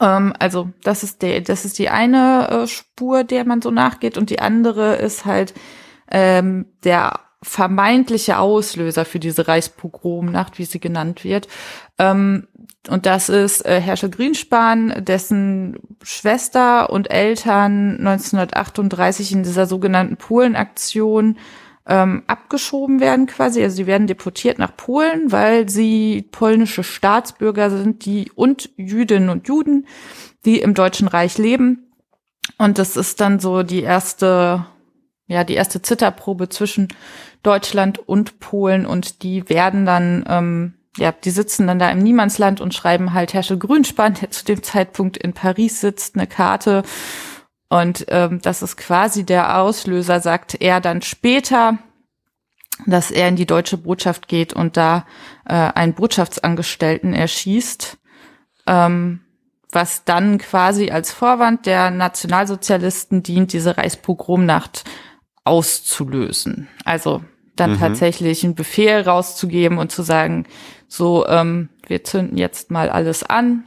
Ähm, 0.00 0.32
also 0.38 0.70
das 0.84 1.02
ist 1.02 1.22
der, 1.22 1.40
das 1.40 1.64
ist 1.64 1.80
die 1.80 1.88
eine 1.88 2.48
äh, 2.48 2.66
Spur, 2.68 3.24
der 3.24 3.44
man 3.44 3.60
so 3.60 3.72
nachgeht, 3.72 4.16
und 4.16 4.30
die 4.30 4.38
andere 4.38 4.94
ist 4.94 5.24
halt 5.24 5.52
ähm, 6.12 6.66
der 6.84 7.18
vermeintliche 7.42 8.38
Auslöser 8.38 9.04
für 9.04 9.18
diese 9.18 9.48
Reichspogromnacht, 9.48 10.58
wie 10.58 10.66
sie 10.66 10.80
genannt 10.80 11.24
wird. 11.24 11.48
Ähm, 11.98 12.48
und 12.88 13.06
das 13.06 13.28
ist 13.28 13.64
äh, 13.64 13.80
Herrscher 13.80 14.08
Grünspan, 14.08 15.04
dessen 15.04 15.78
Schwester 16.02 16.90
und 16.90 17.10
Eltern 17.10 17.96
1938 17.98 19.32
in 19.32 19.42
dieser 19.42 19.66
sogenannten 19.66 20.16
Polenaktion 20.16 21.38
ähm, 21.86 22.22
abgeschoben 22.26 23.00
werden 23.00 23.26
quasi. 23.26 23.62
Also 23.62 23.76
sie 23.76 23.86
werden 23.86 24.06
deportiert 24.06 24.58
nach 24.58 24.76
Polen, 24.76 25.32
weil 25.32 25.68
sie 25.68 26.28
polnische 26.30 26.84
Staatsbürger 26.84 27.70
sind, 27.70 28.04
die 28.04 28.30
und 28.34 28.70
Jüdinnen 28.76 29.30
und 29.30 29.48
Juden, 29.48 29.86
die 30.44 30.60
im 30.60 30.74
Deutschen 30.74 31.08
Reich 31.08 31.38
leben. 31.38 31.90
Und 32.58 32.78
das 32.78 32.96
ist 32.96 33.20
dann 33.20 33.40
so 33.40 33.62
die 33.62 33.82
erste 33.82 34.66
ja 35.30 35.44
die 35.44 35.54
erste 35.54 35.80
Zitterprobe 35.82 36.48
zwischen 36.48 36.88
Deutschland 37.42 37.98
und 37.98 38.40
Polen 38.40 38.86
und 38.86 39.22
die 39.22 39.48
werden 39.48 39.86
dann 39.86 40.24
ähm, 40.28 40.74
ja, 40.96 41.12
die 41.12 41.30
sitzen 41.30 41.66
dann 41.66 41.78
da 41.78 41.90
im 41.90 42.00
Niemandsland 42.00 42.60
und 42.60 42.74
schreiben 42.74 43.14
halt 43.14 43.32
Herrscher 43.32 43.56
Grünspan, 43.56 44.14
der 44.20 44.30
zu 44.30 44.44
dem 44.44 44.62
Zeitpunkt 44.62 45.16
in 45.16 45.32
Paris 45.32 45.80
sitzt, 45.80 46.16
eine 46.16 46.26
Karte. 46.26 46.82
Und 47.68 48.06
ähm, 48.08 48.40
das 48.42 48.62
ist 48.62 48.76
quasi 48.76 49.24
der 49.24 49.58
Auslöser, 49.58 50.20
sagt 50.20 50.60
er 50.60 50.80
dann 50.80 51.02
später, 51.02 51.78
dass 52.86 53.10
er 53.10 53.28
in 53.28 53.36
die 53.36 53.46
deutsche 53.46 53.76
Botschaft 53.76 54.26
geht 54.26 54.52
und 54.52 54.76
da 54.76 55.06
äh, 55.46 55.54
einen 55.54 55.94
Botschaftsangestellten 55.94 57.14
erschießt. 57.14 57.98
Ähm, 58.66 59.20
was 59.72 60.04
dann 60.04 60.38
quasi 60.38 60.90
als 60.90 61.12
Vorwand 61.12 61.64
der 61.64 61.92
Nationalsozialisten 61.92 63.22
dient, 63.22 63.52
diese 63.52 63.76
Reichspogromnacht 63.76 64.84
auszulösen. 65.50 66.68
Also 66.84 67.24
dann 67.56 67.72
mhm. 67.72 67.78
tatsächlich 67.80 68.44
einen 68.44 68.54
Befehl 68.54 69.00
rauszugeben 69.00 69.78
und 69.78 69.90
zu 69.90 70.02
sagen, 70.02 70.46
so, 70.86 71.26
ähm, 71.26 71.68
wir 71.88 72.04
zünden 72.04 72.38
jetzt 72.38 72.70
mal 72.70 72.88
alles 72.88 73.24
an 73.24 73.64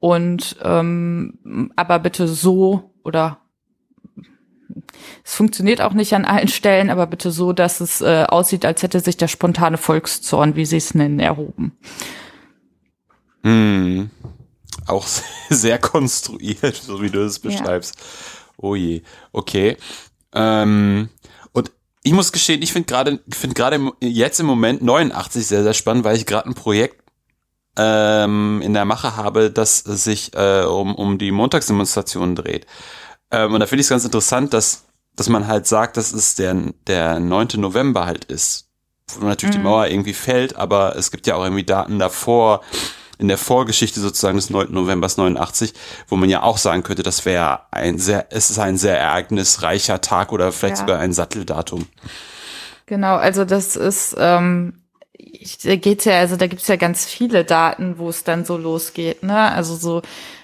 und 0.00 0.56
ähm, 0.62 1.70
aber 1.76 2.00
bitte 2.00 2.26
so 2.26 2.90
oder 3.04 3.38
es 5.24 5.36
funktioniert 5.36 5.80
auch 5.80 5.92
nicht 5.92 6.12
an 6.12 6.24
allen 6.24 6.48
Stellen, 6.48 6.90
aber 6.90 7.06
bitte 7.06 7.30
so, 7.30 7.52
dass 7.52 7.80
es 7.80 8.00
äh, 8.00 8.24
aussieht, 8.28 8.64
als 8.64 8.82
hätte 8.82 8.98
sich 8.98 9.16
der 9.16 9.28
spontane 9.28 9.78
Volkszorn, 9.78 10.56
wie 10.56 10.66
sie 10.66 10.78
es 10.78 10.94
nennen, 10.94 11.20
erhoben. 11.20 11.76
Hm. 13.44 14.10
Auch 14.86 15.06
sehr 15.48 15.78
konstruiert, 15.78 16.74
so 16.74 17.00
wie 17.00 17.10
du 17.10 17.24
es 17.24 17.38
beschreibst. 17.38 17.94
Ja. 17.96 18.02
Oh 18.58 18.74
je. 18.74 19.02
Okay. 19.32 19.76
Ähm, 20.36 21.08
und 21.52 21.72
ich 22.02 22.12
muss 22.12 22.30
gestehen, 22.30 22.62
ich 22.62 22.72
finde 22.72 22.86
gerade 22.86 23.18
finde 23.30 23.54
gerade 23.54 23.92
jetzt 24.00 24.38
im 24.38 24.46
Moment 24.46 24.82
89 24.82 25.46
sehr, 25.46 25.62
sehr 25.62 25.74
spannend, 25.74 26.04
weil 26.04 26.16
ich 26.16 26.26
gerade 26.26 26.48
ein 26.48 26.54
Projekt 26.54 27.02
ähm, 27.76 28.60
in 28.62 28.74
der 28.74 28.84
Mache 28.84 29.16
habe, 29.16 29.50
das 29.50 29.78
sich 29.78 30.34
äh, 30.34 30.62
um, 30.62 30.94
um 30.94 31.18
die 31.18 31.32
Montagsdemonstrationen 31.32 32.36
dreht. 32.36 32.66
Ähm, 33.30 33.54
und 33.54 33.60
da 33.60 33.66
finde 33.66 33.80
ich 33.80 33.86
es 33.86 33.90
ganz 33.90 34.04
interessant, 34.04 34.52
dass, 34.52 34.84
dass 35.16 35.28
man 35.28 35.46
halt 35.46 35.66
sagt, 35.66 35.96
dass 35.96 36.12
es 36.12 36.34
der, 36.34 36.54
der 36.86 37.18
9. 37.18 37.48
November 37.56 38.06
halt 38.06 38.26
ist. 38.26 38.68
Wo 39.18 39.26
natürlich 39.26 39.56
mhm. 39.56 39.60
die 39.60 39.64
Mauer 39.64 39.86
irgendwie 39.86 40.14
fällt, 40.14 40.56
aber 40.56 40.96
es 40.96 41.10
gibt 41.10 41.26
ja 41.26 41.36
auch 41.36 41.44
irgendwie 41.44 41.64
Daten 41.64 41.98
davor, 41.98 42.62
in 43.18 43.28
der 43.28 43.38
Vorgeschichte 43.38 44.00
sozusagen 44.00 44.36
des 44.36 44.50
9. 44.50 44.72
Novembers 44.72 45.16
89, 45.16 45.72
wo 46.08 46.16
man 46.16 46.28
ja 46.28 46.42
auch 46.42 46.58
sagen 46.58 46.82
könnte, 46.82 47.02
das 47.02 47.24
wäre 47.24 47.60
ein 47.70 47.98
sehr, 47.98 48.26
es 48.30 48.50
ist 48.50 48.58
ein 48.58 48.76
sehr 48.76 48.98
ereignisreicher 48.98 50.00
Tag 50.00 50.32
oder 50.32 50.52
vielleicht 50.52 50.76
ja. 50.76 50.80
sogar 50.80 50.98
ein 50.98 51.12
Satteldatum. 51.12 51.86
Genau, 52.86 53.16
also 53.16 53.44
das 53.44 53.76
ist, 53.76 54.14
ähm, 54.18 54.74
da 55.64 55.76
geht's 55.76 56.04
ja, 56.04 56.18
also 56.18 56.36
da 56.36 56.46
gibt's 56.46 56.68
ja 56.68 56.76
ganz 56.76 57.04
viele 57.04 57.44
Daten, 57.44 57.98
wo 57.98 58.08
es 58.08 58.22
dann 58.24 58.44
so 58.44 58.56
losgeht, 58.56 59.22
ne? 59.22 59.50
Also 59.50 59.74
so 59.76 60.02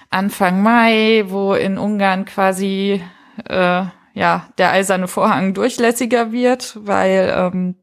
Anfang 0.09 0.61
Mai, 0.61 1.25
wo 1.27 1.53
in 1.53 1.77
Ungarn 1.77 2.25
quasi 2.25 3.01
äh, 3.47 3.83
ja 4.13 4.47
der 4.57 4.71
eiserne 4.71 5.07
Vorhang 5.07 5.53
durchlässiger 5.53 6.31
wird, 6.31 6.77
weil 6.81 7.33
ähm, 7.35 7.75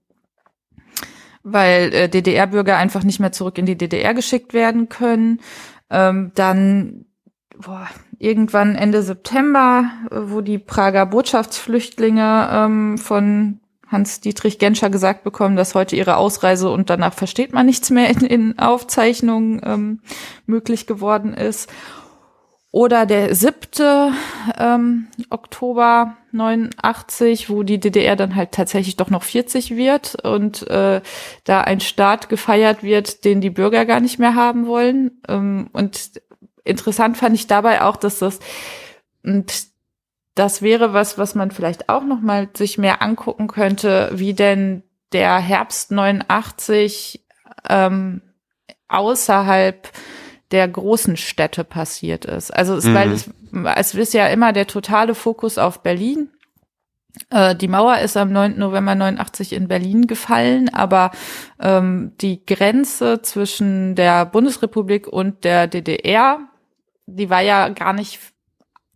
weil 1.42 1.92
äh, 1.94 2.08
DDR-Bürger 2.08 2.76
einfach 2.76 3.04
nicht 3.04 3.20
mehr 3.20 3.32
zurück 3.32 3.58
in 3.58 3.66
die 3.66 3.78
DDR 3.78 4.14
geschickt 4.14 4.52
werden 4.54 4.88
können. 4.88 5.40
Ähm, 5.90 6.32
dann 6.34 7.06
boah, 7.58 7.88
irgendwann 8.18 8.74
Ende 8.74 9.02
September, 9.02 9.90
äh, 10.10 10.16
wo 10.24 10.40
die 10.40 10.58
Prager 10.58 11.06
Botschaftsflüchtlinge 11.06 12.48
ähm, 12.52 12.98
von 12.98 13.60
Hans-Dietrich 13.88 14.58
Genscher 14.58 14.88
gesagt 14.88 15.24
bekommen, 15.24 15.56
dass 15.56 15.74
heute 15.74 15.96
ihre 15.96 16.16
Ausreise 16.16 16.70
und 16.70 16.90
danach 16.90 17.12
versteht 17.12 17.52
man 17.52 17.66
nichts 17.66 17.90
mehr 17.90 18.08
in, 18.08 18.20
in 18.20 18.58
Aufzeichnungen 18.58 19.60
ähm, 19.64 20.00
möglich 20.46 20.86
geworden 20.86 21.34
ist. 21.34 21.68
Oder 22.72 23.04
der 23.04 23.34
siebte 23.34 24.12
ähm, 24.56 25.08
Oktober 25.28 26.16
89, 26.30 27.50
wo 27.50 27.64
die 27.64 27.80
DDR 27.80 28.14
dann 28.14 28.36
halt 28.36 28.52
tatsächlich 28.52 28.96
doch 28.96 29.10
noch 29.10 29.24
40 29.24 29.76
wird 29.76 30.14
und 30.24 30.68
äh, 30.70 31.00
da 31.42 31.60
ein 31.62 31.80
Staat 31.80 32.28
gefeiert 32.28 32.84
wird, 32.84 33.24
den 33.24 33.40
die 33.40 33.50
Bürger 33.50 33.86
gar 33.86 33.98
nicht 33.98 34.20
mehr 34.20 34.36
haben 34.36 34.66
wollen. 34.66 35.20
Ähm, 35.26 35.68
und 35.72 36.12
interessant 36.62 37.16
fand 37.16 37.34
ich 37.34 37.48
dabei 37.48 37.82
auch, 37.82 37.96
dass 37.96 38.20
das 38.20 38.38
und 39.24 39.70
das 40.36 40.62
wäre 40.62 40.92
was, 40.92 41.18
was 41.18 41.34
man 41.34 41.50
vielleicht 41.50 41.88
auch 41.88 42.04
noch 42.04 42.20
mal 42.20 42.48
sich 42.54 42.78
mehr 42.78 43.02
angucken 43.02 43.48
könnte, 43.48 44.10
wie 44.12 44.32
denn 44.32 44.84
der 45.12 45.38
Herbst 45.38 45.90
89 45.90 47.26
ähm, 47.68 48.22
außerhalb 48.88 49.88
der 50.50 50.68
großen 50.68 51.16
Städte 51.16 51.64
passiert 51.64 52.24
ist. 52.24 52.50
Also 52.50 52.76
es, 52.76 52.84
mhm. 52.84 52.94
weil 52.94 53.12
es, 53.12 53.30
es 53.76 53.94
ist 53.94 54.14
ja 54.14 54.26
immer 54.28 54.52
der 54.52 54.66
totale 54.66 55.14
Fokus 55.14 55.58
auf 55.58 55.82
Berlin. 55.82 56.30
Äh, 57.30 57.54
die 57.54 57.68
Mauer 57.68 57.98
ist 57.98 58.16
am 58.16 58.32
9. 58.32 58.58
November 58.58 58.94
89 58.94 59.52
in 59.52 59.68
Berlin 59.68 60.06
gefallen, 60.06 60.68
aber 60.72 61.10
ähm, 61.60 62.12
die 62.20 62.44
Grenze 62.44 63.22
zwischen 63.22 63.94
der 63.94 64.26
Bundesrepublik 64.26 65.08
und 65.08 65.44
der 65.44 65.66
DDR, 65.66 66.40
die 67.06 67.30
war 67.30 67.40
ja 67.40 67.68
gar 67.68 67.92
nicht 67.92 68.20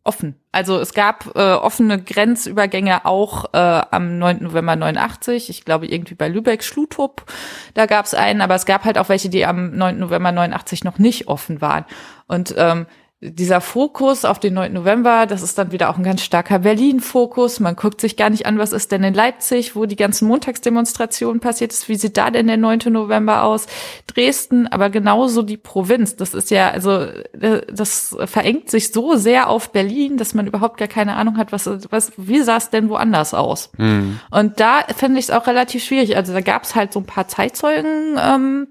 offen. 0.05 0.37
Also 0.53 0.79
es 0.79 0.93
gab 0.93 1.35
äh, 1.35 1.41
offene 1.41 2.01
Grenzübergänge 2.01 3.07
auch 3.07 3.47
äh, 3.55 3.83
am 3.91 4.19
9. 4.19 4.43
November 4.43 4.77
89. 4.77 5.49
Ich 5.49 5.65
glaube 5.65 5.87
irgendwie 5.87 6.15
bei 6.15 6.29
Lübeck, 6.29 6.63
Schlutup, 6.63 7.25
da 7.73 7.87
gab 7.87 8.05
es 8.05 8.15
einen, 8.15 8.43
aber 8.43 8.55
es 8.55 8.67
gab 8.67 8.85
halt 8.85 8.99
auch 8.99 9.09
welche, 9.09 9.31
die 9.31 9.47
am 9.47 9.75
9. 9.77 9.99
November 9.99 10.31
89 10.31 10.85
noch 10.85 10.99
nicht 10.99 11.27
offen 11.27 11.63
waren. 11.63 11.87
Und 12.27 12.55
ähm, 12.57 12.87
dieser 13.27 13.63
Fokus 13.63 14.27
auf 14.27 14.39
den 14.39 14.53
9. 14.53 14.75
November, 14.75 15.25
das 15.25 15.41
ist 15.41 15.57
dann 15.57 15.73
wieder 15.73 15.89
auch 15.89 15.97
ein 15.97 16.05
ganz 16.05 16.23
starker 16.23 16.59
Berlin-Fokus. 16.59 17.59
Man 17.59 17.75
guckt 17.75 18.03
sich 18.03 18.19
gar 18.19 18.29
nicht 18.29 18.45
an, 18.45 18.59
was 18.59 18.73
ist 18.73 18.93
denn 18.93 19.03
in 19.03 19.15
Leipzig, 19.15 19.75
wo 19.75 19.87
die 19.87 19.97
ganzen 19.97 20.29
Montagsdemonstrationen 20.29 21.41
passiert 21.41 21.73
ist. 21.73 21.89
Wie 21.89 21.95
sieht 21.95 22.19
da 22.19 22.31
denn 22.31 22.49
der 22.49 22.59
9. 22.59 22.81
November 22.91 23.45
aus? 23.45 23.67
Dresden, 24.07 24.67
aber 24.67 24.91
genauso 24.91 25.43
die 25.43 25.57
Provinz. 25.57 26.17
Das 26.17 26.35
ist 26.35 26.51
ja, 26.51 26.71
also, 26.71 27.01
äh, 27.01 27.63
das 27.73 28.15
verengt 28.27 28.71
sich 28.71 28.93
so 28.93 29.17
sehr 29.17 29.49
auf 29.49 29.73
Berlin, 29.73 30.19
dass 30.19 30.35
man 30.35 30.47
überhaupt 30.47 30.77
gar 30.77 30.89
keine 30.89 31.15
Ahnung 31.15 31.39
hat, 31.39 31.51
was, 31.51 31.67
was, 31.91 32.13
wie 32.19 32.43
sah 32.43 32.59
es 32.59 32.69
denn 32.69 32.91
woanders 32.91 33.33
aus? 33.33 33.71
Mhm. 33.79 34.21
Und 34.31 34.61
da 34.61 34.83
finde 34.95 35.19
ich 35.19 35.27
es 35.27 35.31
auch 35.31 35.47
relativ 35.47 35.83
schwierig. 35.83 36.17
Also 36.17 36.35
da 36.35 36.43
gab 36.43 36.65
es 36.65 36.75
halt 36.75 36.93
so 36.93 37.01
ein 37.01 37.07
paar 37.07 37.27
Zeitzeugen, 37.27 38.19
ähm, 38.21 38.67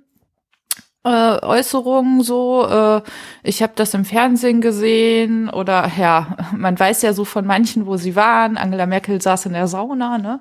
äh, 1.03 1.39
Äußerungen 1.41 2.21
so, 2.21 2.65
äh, 2.65 3.01
ich 3.43 3.61
habe 3.61 3.73
das 3.75 3.93
im 3.93 4.05
Fernsehen 4.05 4.61
gesehen 4.61 5.49
oder 5.49 5.91
ja, 5.97 6.37
man 6.55 6.79
weiß 6.79 7.01
ja 7.01 7.13
so 7.13 7.25
von 7.25 7.45
manchen, 7.45 7.85
wo 7.85 7.97
sie 7.97 8.15
waren. 8.15 8.57
Angela 8.57 8.85
Merkel 8.85 9.21
saß 9.21 9.47
in 9.47 9.53
der 9.53 9.67
Sauna, 9.67 10.17
ne? 10.17 10.39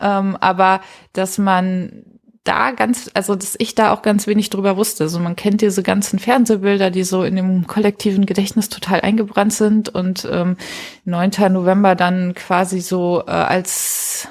Ähm, 0.00 0.36
aber 0.40 0.80
dass 1.12 1.38
man 1.38 2.04
da 2.44 2.72
ganz, 2.72 3.08
also 3.14 3.36
dass 3.36 3.54
ich 3.58 3.74
da 3.76 3.92
auch 3.92 4.02
ganz 4.02 4.26
wenig 4.26 4.50
drüber 4.50 4.76
wusste. 4.76 5.04
Also 5.04 5.20
man 5.20 5.36
kennt 5.36 5.60
diese 5.60 5.82
ganzen 5.82 6.18
Fernsehbilder, 6.18 6.90
die 6.90 7.04
so 7.04 7.22
in 7.22 7.36
dem 7.36 7.66
kollektiven 7.66 8.26
Gedächtnis 8.26 8.68
total 8.68 9.00
eingebrannt 9.00 9.52
sind 9.52 9.88
und 9.88 10.28
ähm, 10.30 10.56
9. 11.04 11.30
November 11.50 11.94
dann 11.94 12.34
quasi 12.34 12.80
so 12.80 13.22
äh, 13.26 13.30
als 13.30 14.28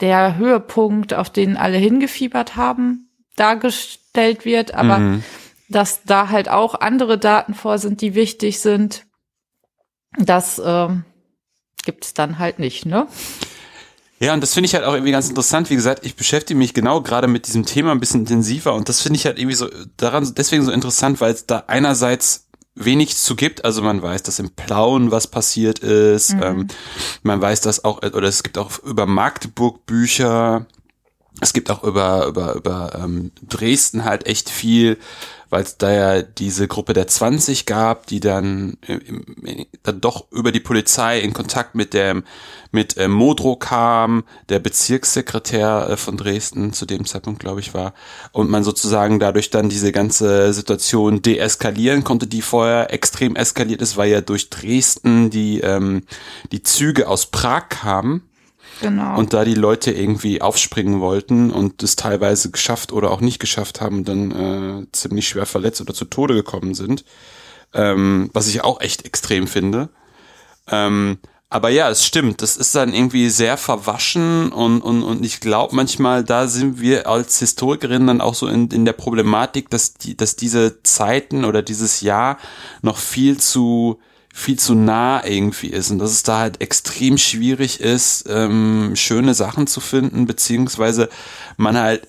der 0.00 0.36
Höhepunkt, 0.36 1.14
auf 1.14 1.30
den 1.30 1.56
alle 1.56 1.78
hingefiebert 1.78 2.54
haben, 2.54 3.08
dargestellt 3.34 4.05
dargestellt 4.16 4.44
wird, 4.44 4.74
aber 4.74 4.98
mhm. 4.98 5.22
dass 5.68 6.02
da 6.04 6.28
halt 6.28 6.48
auch 6.48 6.74
andere 6.74 7.18
Daten 7.18 7.54
vor 7.54 7.78
sind, 7.78 8.00
die 8.00 8.14
wichtig 8.14 8.60
sind, 8.60 9.04
das 10.18 10.60
ähm, 10.64 11.04
gibt 11.84 12.04
es 12.04 12.14
dann 12.14 12.38
halt 12.38 12.58
nicht, 12.58 12.86
ne? 12.86 13.06
Ja, 14.18 14.32
und 14.32 14.40
das 14.40 14.54
finde 14.54 14.66
ich 14.66 14.74
halt 14.74 14.84
auch 14.84 14.94
irgendwie 14.94 15.12
ganz 15.12 15.28
interessant. 15.28 15.68
Wie 15.68 15.74
gesagt, 15.74 16.06
ich 16.06 16.16
beschäftige 16.16 16.56
mich 16.56 16.72
genau 16.72 17.02
gerade 17.02 17.28
mit 17.28 17.46
diesem 17.46 17.66
Thema 17.66 17.92
ein 17.92 18.00
bisschen 18.00 18.20
intensiver 18.20 18.72
und 18.74 18.88
das 18.88 19.02
finde 19.02 19.18
ich 19.18 19.26
halt 19.26 19.38
irgendwie 19.38 19.56
so 19.56 19.68
daran 19.98 20.32
deswegen 20.34 20.64
so 20.64 20.72
interessant, 20.72 21.20
weil 21.20 21.34
es 21.34 21.44
da 21.44 21.64
einerseits 21.66 22.46
wenig 22.74 23.16
zu 23.16 23.36
gibt. 23.36 23.66
Also 23.66 23.82
man 23.82 24.00
weiß, 24.00 24.22
dass 24.22 24.38
im 24.38 24.50
Plauen 24.50 25.10
was 25.10 25.26
passiert 25.26 25.80
ist. 25.80 26.34
Mhm. 26.34 26.42
Ähm, 26.42 26.68
man 27.22 27.42
weiß, 27.42 27.60
dass 27.60 27.84
auch, 27.84 27.98
oder 28.02 28.28
es 28.28 28.42
gibt 28.42 28.56
auch 28.56 28.78
über 28.84 29.04
Magdeburg 29.04 29.84
Bücher, 29.84 30.66
es 31.40 31.52
gibt 31.52 31.70
auch 31.70 31.84
über, 31.84 32.26
über, 32.26 32.54
über 32.54 32.98
ähm, 33.02 33.30
Dresden 33.46 34.04
halt 34.04 34.26
echt 34.26 34.48
viel, 34.48 34.98
weil 35.50 35.62
es 35.62 35.76
da 35.76 35.92
ja 35.92 36.22
diese 36.22 36.66
Gruppe 36.66 36.92
der 36.92 37.06
20 37.06 37.66
gab, 37.66 38.06
die 38.06 38.20
dann, 38.20 38.78
äh, 38.86 39.66
dann 39.82 40.00
doch 40.00 40.30
über 40.32 40.50
die 40.50 40.60
Polizei 40.60 41.20
in 41.20 41.34
Kontakt 41.34 41.74
mit 41.74 41.94
dem 41.94 42.24
mit 42.72 42.96
äh, 42.96 43.08
Modro 43.08 43.56
kam, 43.56 44.24
der 44.48 44.58
Bezirkssekretär 44.58 45.88
äh, 45.90 45.96
von 45.96 46.16
Dresden 46.16 46.72
zu 46.72 46.84
dem 46.84 47.04
Zeitpunkt, 47.04 47.40
glaube 47.40 47.60
ich, 47.60 47.74
war, 47.74 47.94
und 48.32 48.50
man 48.50 48.64
sozusagen 48.64 49.18
dadurch 49.18 49.50
dann 49.50 49.68
diese 49.68 49.92
ganze 49.92 50.52
Situation 50.52 51.22
deeskalieren 51.22 52.02
konnte, 52.02 52.26
die 52.26 52.42
vorher 52.42 52.92
extrem 52.92 53.36
eskaliert 53.36 53.82
ist, 53.82 53.96
weil 53.96 54.10
ja 54.10 54.20
durch 54.20 54.50
Dresden 54.50 55.30
die 55.30 55.60
ähm, 55.60 56.02
die 56.50 56.62
Züge 56.62 57.08
aus 57.08 57.26
Prag 57.26 57.68
kamen 57.68 58.22
Genau. 58.80 59.18
Und 59.18 59.32
da 59.32 59.44
die 59.44 59.54
Leute 59.54 59.90
irgendwie 59.90 60.42
aufspringen 60.42 61.00
wollten 61.00 61.50
und 61.50 61.82
es 61.82 61.96
teilweise 61.96 62.50
geschafft 62.50 62.92
oder 62.92 63.10
auch 63.10 63.20
nicht 63.20 63.38
geschafft 63.38 63.80
haben 63.80 64.04
dann 64.04 64.30
äh, 64.30 64.86
ziemlich 64.92 65.28
schwer 65.28 65.46
verletzt 65.46 65.80
oder 65.80 65.94
zu 65.94 66.04
Tode 66.04 66.34
gekommen 66.34 66.74
sind, 66.74 67.04
ähm, 67.72 68.30
was 68.32 68.48
ich 68.48 68.62
auch 68.62 68.80
echt 68.80 69.06
extrem 69.06 69.46
finde. 69.46 69.88
Ähm, 70.68 71.18
aber 71.48 71.68
ja, 71.68 71.88
es 71.88 72.04
stimmt, 72.04 72.42
das 72.42 72.56
ist 72.56 72.74
dann 72.74 72.92
irgendwie 72.92 73.30
sehr 73.30 73.56
verwaschen 73.56 74.50
und, 74.52 74.80
und, 74.80 75.04
und 75.04 75.24
ich 75.24 75.40
glaube 75.40 75.76
manchmal, 75.76 76.24
da 76.24 76.48
sind 76.48 76.80
wir 76.80 77.06
als 77.08 77.38
Historikerinnen 77.38 78.08
dann 78.08 78.20
auch 78.20 78.34
so 78.34 78.48
in, 78.48 78.68
in 78.68 78.84
der 78.84 78.94
Problematik, 78.94 79.70
dass, 79.70 79.94
die, 79.94 80.16
dass 80.16 80.34
diese 80.34 80.82
Zeiten 80.82 81.44
oder 81.44 81.62
dieses 81.62 82.00
Jahr 82.00 82.38
noch 82.82 82.98
viel 82.98 83.38
zu 83.38 84.00
viel 84.36 84.58
zu 84.58 84.74
nah 84.74 85.24
irgendwie 85.24 85.68
ist 85.68 85.90
und 85.90 85.98
dass 85.98 86.10
es 86.10 86.22
da 86.22 86.40
halt 86.40 86.60
extrem 86.60 87.16
schwierig 87.16 87.80
ist, 87.80 88.26
ähm, 88.28 88.92
schöne 88.94 89.32
Sachen 89.32 89.66
zu 89.66 89.80
finden, 89.80 90.26
beziehungsweise 90.26 91.08
man 91.56 91.78
halt 91.78 92.06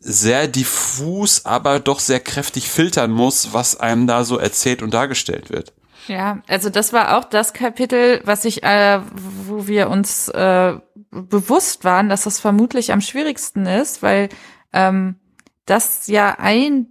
sehr 0.00 0.48
diffus, 0.48 1.46
aber 1.46 1.78
doch 1.78 2.00
sehr 2.00 2.18
kräftig 2.18 2.68
filtern 2.68 3.12
muss, 3.12 3.52
was 3.52 3.78
einem 3.78 4.08
da 4.08 4.24
so 4.24 4.36
erzählt 4.36 4.82
und 4.82 4.92
dargestellt 4.92 5.50
wird. 5.50 5.72
Ja, 6.08 6.42
also 6.48 6.70
das 6.70 6.92
war 6.92 7.16
auch 7.16 7.24
das 7.24 7.52
Kapitel, 7.52 8.20
was 8.24 8.44
ich, 8.44 8.64
äh, 8.64 9.00
wo 9.46 9.68
wir 9.68 9.90
uns 9.90 10.28
äh, 10.28 10.74
bewusst 11.12 11.84
waren, 11.84 12.08
dass 12.08 12.24
das 12.24 12.40
vermutlich 12.40 12.92
am 12.92 13.00
schwierigsten 13.00 13.66
ist, 13.66 14.02
weil 14.02 14.28
ähm, 14.72 15.20
das 15.66 16.08
ja 16.08 16.34
ein 16.40 16.88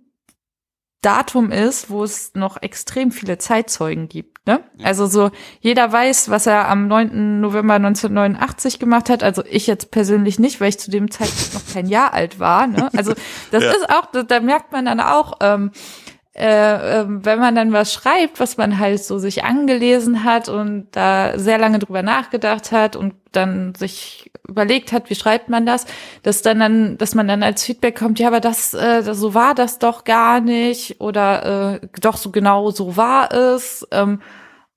Datum 1.01 1.51
ist, 1.51 1.89
wo 1.89 2.03
es 2.03 2.33
noch 2.33 2.61
extrem 2.61 3.11
viele 3.11 3.37
Zeitzeugen 3.37 4.09
gibt. 4.09 4.45
Ne? 4.45 4.63
Ja. 4.77 4.87
Also 4.87 5.05
so, 5.05 5.31
jeder 5.61 5.91
weiß, 5.91 6.29
was 6.29 6.45
er 6.45 6.67
am 6.67 6.87
9. 6.87 7.39
November 7.39 7.75
1989 7.75 8.79
gemacht 8.79 9.09
hat. 9.09 9.23
Also 9.23 9.43
ich 9.45 9.67
jetzt 9.67 9.91
persönlich 9.91 10.39
nicht, 10.39 10.59
weil 10.59 10.69
ich 10.69 10.79
zu 10.79 10.91
dem 10.91 11.09
Zeitpunkt 11.09 11.53
noch 11.53 11.73
kein 11.73 11.87
Jahr 11.87 12.13
alt 12.13 12.39
war. 12.39 12.67
Ne? 12.67 12.89
Also 12.97 13.13
das 13.51 13.63
ja. 13.63 13.71
ist 13.71 13.89
auch, 13.89 14.07
da, 14.11 14.23
da 14.23 14.39
merkt 14.41 14.71
man 14.73 14.85
dann 14.85 14.99
auch, 14.99 15.37
ähm, 15.41 15.71
äh, 16.39 17.01
äh, 17.01 17.05
wenn 17.07 17.39
man 17.39 17.53
dann 17.53 17.73
was 17.73 17.93
schreibt, 17.93 18.39
was 18.39 18.55
man 18.55 18.79
halt 18.79 19.03
so 19.03 19.19
sich 19.19 19.43
angelesen 19.43 20.23
hat 20.23 20.47
und 20.47 20.87
da 20.91 21.37
sehr 21.37 21.57
lange 21.57 21.79
drüber 21.79 22.01
nachgedacht 22.01 22.71
hat 22.71 22.95
und 22.95 23.13
dann 23.33 23.75
sich 23.75 24.31
überlegt 24.47 24.93
hat, 24.93 25.09
wie 25.09 25.15
schreibt 25.15 25.49
man 25.49 25.65
das, 25.65 25.85
dass 26.23 26.41
dann, 26.41 26.59
dann 26.59 26.97
dass 26.97 27.13
man 27.13 27.27
dann 27.27 27.43
als 27.43 27.63
Feedback 27.65 27.99
kommt, 27.99 28.19
ja, 28.19 28.27
aber 28.27 28.39
das, 28.39 28.73
äh, 28.73 29.03
so 29.03 29.33
war 29.33 29.53
das 29.53 29.79
doch 29.79 30.05
gar 30.05 30.39
nicht 30.39 31.01
oder 31.01 31.81
äh, 31.81 31.87
doch 31.99 32.15
so 32.15 32.31
genau 32.31 32.71
so 32.71 32.95
war 32.95 33.33
es. 33.33 33.85
Ähm, 33.91 34.21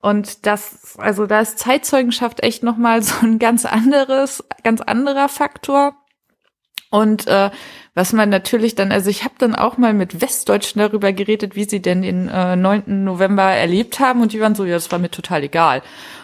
und 0.01 0.45
das, 0.45 0.97
also 0.97 1.27
da 1.27 1.39
ist 1.39 1.59
Zeitzeugenschaft 1.59 2.43
echt 2.43 2.61
nochmal 2.61 3.01
so 3.03 3.25
ein 3.25 3.39
ganz 3.39 3.65
anderes, 3.65 4.43
ganz 4.63 4.81
anderer 4.81 5.29
Faktor. 5.29 5.95
Und 6.93 7.25
äh, 7.25 7.49
was 7.95 8.13
man 8.13 8.29
natürlich 8.29 8.75
dann, 8.75 8.91
also 8.91 9.09
ich 9.09 9.23
habe 9.23 9.33
dann 9.39 9.55
auch 9.55 9.79
mal 9.79 9.95
mit 9.95 10.21
Westdeutschen 10.21 10.79
darüber 10.79 11.11
geredet, 11.11 11.55
wie 11.55 11.63
sie 11.63 11.81
denn 11.81 12.03
den 12.03 12.27
äh, 12.27 12.55
9. 12.55 13.03
November 13.03 13.45
erlebt 13.45 13.99
haben 13.99 14.21
und 14.21 14.31
die 14.31 14.39
waren 14.39 14.53
so, 14.53 14.63
ja, 14.63 14.75
das 14.75 14.91
war 14.91 14.99
mir 14.99 15.09
total 15.09 15.41
egal. 15.41 15.81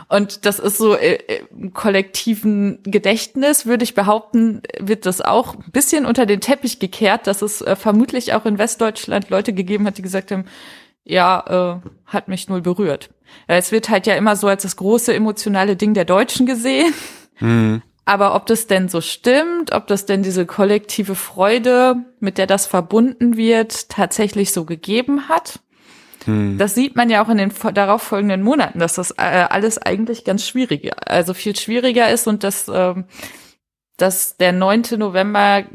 Und 0.10 0.46
das 0.46 0.60
ist 0.60 0.78
so 0.78 0.96
äh, 0.96 1.18
im 1.50 1.74
kollektiven 1.74 2.84
Gedächtnis, 2.84 3.66
würde 3.66 3.84
ich 3.84 3.96
behaupten, 3.96 4.62
wird 4.78 5.08
das 5.08 5.22
auch 5.22 5.56
ein 5.56 5.72
bisschen 5.72 6.06
unter 6.06 6.28
den 6.28 6.40
Teppich 6.40 6.78
gekehrt, 6.78 7.26
dass 7.26 7.42
es 7.42 7.64
äh, 7.64 7.76
vermutlich 7.76 8.34
auch 8.36 8.46
in 8.46 8.60
Westdeutschland 8.60 9.32
Leute 9.32 9.54
gegeben 9.54 9.88
hat, 9.88 9.98
die 9.98 10.04
gesagt 10.04 10.30
haben, 10.32 10.46
ja, 11.04 11.80
äh, 11.82 11.90
hat 12.06 12.28
mich 12.28 12.48
null 12.48 12.62
berührt. 12.62 13.10
Es 13.48 13.72
wird 13.72 13.90
halt 13.90 14.06
ja 14.06 14.14
immer 14.14 14.36
so 14.36 14.46
als 14.46 14.62
das 14.62 14.76
große 14.76 15.16
emotionale 15.16 15.76
Ding 15.76 15.96
der 15.96 16.06
Deutschen 16.06 16.46
gesehen. 16.46 16.94
Mhm. 17.40 17.82
Aber 18.10 18.34
ob 18.34 18.48
das 18.48 18.66
denn 18.66 18.90
so 18.90 19.02
stimmt, 19.02 19.72
ob 19.72 19.86
das 19.86 20.08
denn 20.08 20.24
diese 20.24 20.48
kollektive 20.48 21.14
Freude, 21.14 21.98
mit 22.20 22.40
der 22.40 22.48
das 22.48 22.66
verbunden 22.66 23.38
wird, 23.38 23.88
tatsächlich 23.90 24.52
so 24.52 24.66
gegeben 24.66 25.30
hat, 25.30 25.60
hm. 26.26 26.58
das 26.58 26.74
sieht 26.74 26.96
man 26.96 27.12
ja 27.12 27.24
auch 27.24 27.30
in 27.30 27.38
den 27.38 27.54
darauf 27.76 28.02
folgenden 28.02 28.42
Monaten, 28.42 28.80
dass 28.80 28.96
das 28.96 29.12
äh, 29.12 29.46
alles 29.48 29.78
eigentlich 29.78 30.26
ganz 30.26 30.48
schwierig, 30.48 30.92
also 31.08 31.36
viel 31.36 31.56
schwieriger 31.56 32.10
ist 32.10 32.26
und 32.26 32.44
dass, 32.44 32.68
ähm, 32.74 33.06
dass 33.98 34.38
der 34.38 34.54
9. 34.54 34.86
November 34.98 35.66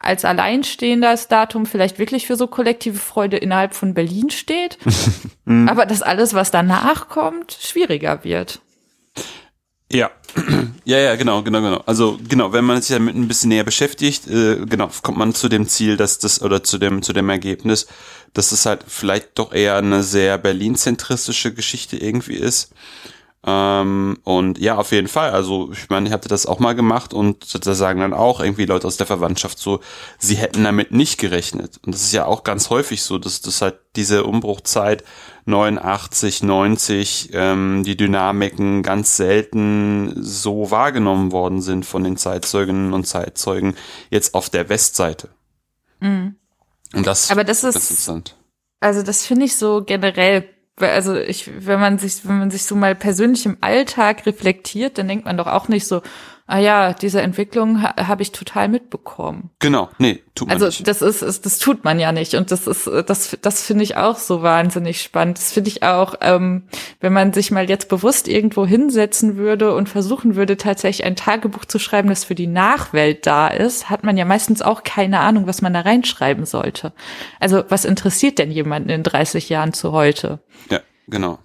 als 0.00 0.24
alleinstehendes 0.24 1.28
Datum 1.28 1.66
vielleicht 1.66 2.00
wirklich 2.00 2.26
für 2.26 2.34
so 2.34 2.48
kollektive 2.48 2.98
Freude 2.98 3.36
innerhalb 3.36 3.74
von 3.74 3.94
Berlin 3.94 4.30
steht, 4.30 4.78
hm. 5.46 5.68
aber 5.68 5.86
dass 5.86 6.02
alles, 6.02 6.34
was 6.34 6.50
danach 6.50 7.08
kommt, 7.08 7.52
schwieriger 7.52 8.24
wird. 8.24 8.60
Ja, 9.92 10.10
ja, 10.84 10.98
ja, 10.98 11.14
genau, 11.14 11.42
genau, 11.42 11.60
genau. 11.60 11.82
Also 11.86 12.18
genau, 12.28 12.52
wenn 12.52 12.64
man 12.64 12.82
sich 12.82 12.96
damit 12.96 13.14
ein 13.14 13.28
bisschen 13.28 13.50
näher 13.50 13.62
beschäftigt, 13.62 14.26
äh, 14.26 14.66
genau, 14.66 14.90
kommt 15.02 15.16
man 15.16 15.32
zu 15.32 15.48
dem 15.48 15.68
Ziel, 15.68 15.96
dass 15.96 16.18
das 16.18 16.42
oder 16.42 16.64
zu 16.64 16.78
dem 16.78 17.02
zu 17.02 17.12
dem 17.12 17.28
Ergebnis, 17.30 17.86
dass 18.32 18.50
es 18.50 18.66
halt 18.66 18.84
vielleicht 18.88 19.38
doch 19.38 19.52
eher 19.52 19.76
eine 19.76 20.02
sehr 20.02 20.38
Berlin-zentristische 20.38 21.54
Geschichte 21.54 21.96
irgendwie 21.96 22.34
ist. 22.34 22.72
Ähm, 23.48 24.18
und 24.24 24.58
ja, 24.58 24.76
auf 24.76 24.90
jeden 24.90 25.06
Fall. 25.06 25.30
Also 25.30 25.70
ich 25.72 25.88
meine, 25.88 26.08
ich 26.08 26.12
hatte 26.12 26.28
das 26.28 26.46
auch 26.46 26.58
mal 26.58 26.74
gemacht 26.74 27.14
und 27.14 27.64
da 27.64 27.74
sagen 27.74 28.00
dann 28.00 28.12
auch 28.12 28.40
irgendwie 28.40 28.64
Leute 28.64 28.88
aus 28.88 28.96
der 28.96 29.06
Verwandtschaft 29.06 29.60
so, 29.60 29.80
sie 30.18 30.34
hätten 30.34 30.64
damit 30.64 30.90
nicht 30.90 31.18
gerechnet. 31.18 31.78
Und 31.86 31.94
das 31.94 32.02
ist 32.02 32.12
ja 32.12 32.26
auch 32.26 32.42
ganz 32.42 32.70
häufig 32.70 33.02
so, 33.02 33.18
dass 33.18 33.40
das 33.40 33.62
halt 33.62 33.76
diese 33.94 34.24
Umbruchzeit 34.24 35.04
89, 35.44 36.42
90, 36.42 37.30
ähm, 37.34 37.84
die 37.84 37.96
Dynamiken 37.96 38.82
ganz 38.82 39.16
selten 39.16 40.12
so 40.20 40.72
wahrgenommen 40.72 41.30
worden 41.30 41.62
sind 41.62 41.86
von 41.86 42.02
den 42.02 42.16
Zeitzeuginnen 42.16 42.92
und 42.92 43.06
Zeitzeugen 43.06 43.76
jetzt 44.10 44.34
auf 44.34 44.50
der 44.50 44.68
Westseite. 44.68 45.28
Mhm. 46.00 46.34
Und 46.94 47.06
das, 47.06 47.30
Aber 47.30 47.44
das 47.44 47.62
ist, 47.62 47.76
interessant. 47.76 48.34
Also 48.80 49.04
das 49.04 49.24
finde 49.24 49.44
ich 49.44 49.56
so 49.56 49.84
generell 49.84 50.48
also 50.78 51.16
ich, 51.16 51.50
wenn 51.66 51.80
man 51.80 51.98
sich, 51.98 52.26
wenn 52.28 52.38
man 52.38 52.50
sich 52.50 52.64
so 52.64 52.76
mal 52.76 52.94
persönlich 52.94 53.46
im 53.46 53.56
Alltag 53.60 54.26
reflektiert, 54.26 54.98
dann 54.98 55.08
denkt 55.08 55.24
man 55.24 55.36
doch 55.36 55.46
auch 55.46 55.68
nicht 55.68 55.86
so, 55.86 56.02
ah 56.46 56.58
ja, 56.58 56.92
diese 56.92 57.20
Entwicklung 57.20 57.82
ha 57.82 57.94
habe 58.06 58.22
ich 58.22 58.32
total 58.32 58.68
mitbekommen. 58.68 59.50
Genau, 59.58 59.88
nee, 59.98 60.22
tut 60.34 60.48
man 60.48 60.54
also 60.54 60.66
nicht. 60.66 60.86
das 60.86 61.02
ist, 61.02 61.22
das 61.44 61.58
tut 61.58 61.84
man 61.84 61.98
ja 61.98 62.12
nicht 62.12 62.34
und 62.34 62.50
das 62.50 62.66
ist, 62.66 62.86
das, 62.86 63.36
das 63.42 63.62
finde 63.62 63.82
ich 63.84 63.96
auch 63.96 64.16
so 64.16 64.42
wahnsinnig 64.42 65.02
spannend. 65.02 65.38
Das 65.38 65.52
finde 65.52 65.70
ich 65.70 65.82
auch, 65.82 66.14
ähm, 66.20 66.68
wenn 67.00 67.12
man 67.12 67.32
sich 67.32 67.50
mal 67.50 67.68
jetzt 67.68 67.88
bewusst 67.88 68.28
irgendwo 68.28 68.64
hinsetzen 68.64 69.36
würde 69.36 69.74
und 69.74 69.88
versuchen 69.88 70.36
würde, 70.36 70.56
tatsächlich 70.56 71.04
ein 71.04 71.16
Tagebuch 71.16 71.64
zu 71.64 71.78
schreiben, 71.78 72.08
das 72.08 72.24
für 72.24 72.36
die 72.36 72.46
Nachwelt 72.46 73.26
da 73.26 73.48
ist, 73.48 73.90
hat 73.90 74.04
man 74.04 74.16
ja 74.16 74.24
meistens 74.24 74.62
auch 74.62 74.84
keine 74.84 75.20
Ahnung, 75.20 75.46
was 75.46 75.62
man 75.62 75.74
da 75.74 75.80
reinschreiben 75.80 76.44
sollte. 76.44 76.92
Also 77.40 77.64
was 77.68 77.84
interessiert 77.84 78.38
denn 78.38 78.52
jemanden 78.52 78.90
in 78.90 79.02
30 79.02 79.48
Jahren 79.48 79.72
zu 79.72 79.92
heute? 79.92 80.40
Ja, 80.70 80.80
genau. 81.08 81.38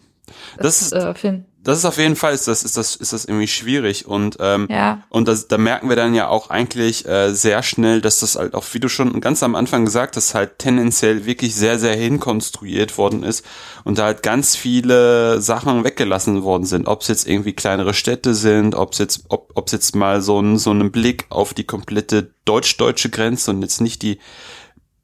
Das, 0.58 0.80
Das, 0.80 0.82
ist, 0.82 0.94
äh, 0.94 1.42
das 1.64 1.78
ist 1.78 1.86
auf 1.86 1.98
jeden 1.98 2.16
Fall, 2.16 2.34
ist 2.34 2.48
das, 2.48 2.64
ist 2.64 2.76
das, 2.76 2.96
ist 2.96 3.14
das 3.14 3.26
irgendwie 3.26 3.48
schwierig 3.48 4.08
und, 4.08 4.38
ähm, 4.40 4.68
ja. 4.70 5.04
und 5.10 5.28
das, 5.28 5.48
da 5.48 5.58
merken 5.58 5.90
wir 5.90 5.96
dann 5.96 6.16
ja 6.16 6.28
auch 6.28 6.50
eigentlich 6.50 7.08
äh, 7.08 7.34
sehr 7.34 7.62
schnell, 7.62 8.02
dass 8.02 8.22
das 8.22 8.36
halt 8.36 8.56
auch, 8.56 8.66
wie 8.72 8.80
du 8.80 8.90
schon 8.90 9.22
ganz 9.22 9.44
am 9.44 9.56
Anfang 9.56 9.86
gesagt 9.86 10.16
hast, 10.16 10.34
halt 10.34 10.58
tendenziell 10.58 11.26
wirklich 11.26 11.56
sehr, 11.56 11.78
sehr 11.78 11.96
hinkonstruiert 11.96 12.98
worden 12.98 13.24
ist 13.24 13.46
und 13.84 14.00
da 14.00 14.06
halt 14.06 14.24
ganz 14.24 14.56
viele 14.56 15.40
Sachen 15.40 15.84
weggelassen 15.84 16.44
worden 16.44 16.66
sind. 16.66 16.88
Ob 16.88 17.02
es 17.02 17.08
jetzt 17.10 17.28
irgendwie 17.28 17.54
kleinere 17.54 17.94
Städte 17.94 18.34
sind, 18.34 18.74
ob 18.74 18.94
es 18.94 18.98
jetzt, 18.98 19.26
ob 19.30 19.52
ob 19.54 19.68
es 19.68 19.74
jetzt 19.74 19.96
mal 19.96 20.22
so 20.22 20.40
ein 20.40 20.58
so 20.58 20.72
einen 20.72 20.92
Blick 20.92 21.26
auf 21.30 21.54
die 21.54 21.64
komplette 21.64 22.34
deutsch-deutsche 22.46 23.10
Grenze 23.10 23.52
und 23.52 23.62
jetzt 23.62 23.82
nicht 23.82 24.02
die 24.02 24.20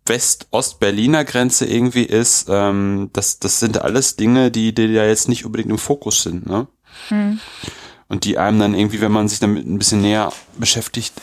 West-Ost-Berliner 0.07 1.25
Grenze 1.25 1.65
irgendwie 1.65 2.03
ist, 2.03 2.47
ähm, 2.49 3.09
das, 3.13 3.39
das 3.39 3.59
sind 3.59 3.81
alles 3.81 4.15
Dinge, 4.15 4.51
die, 4.51 4.73
die 4.73 4.85
ja 4.85 5.05
jetzt 5.05 5.29
nicht 5.29 5.45
unbedingt 5.45 5.69
im 5.69 5.77
Fokus 5.77 6.23
sind, 6.23 6.47
ne? 6.47 6.67
Hm. 7.09 7.39
Und 8.07 8.23
die 8.23 8.37
einem 8.37 8.59
dann 8.59 8.73
irgendwie, 8.73 9.01
wenn 9.01 9.11
man 9.11 9.27
sich 9.27 9.39
damit 9.39 9.67
ein 9.67 9.77
bisschen 9.77 10.01
näher 10.01 10.31
beschäftigt, 10.57 11.13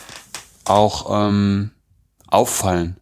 auch 0.65 1.27
ähm, 1.27 1.71
auffallen. 2.27 2.97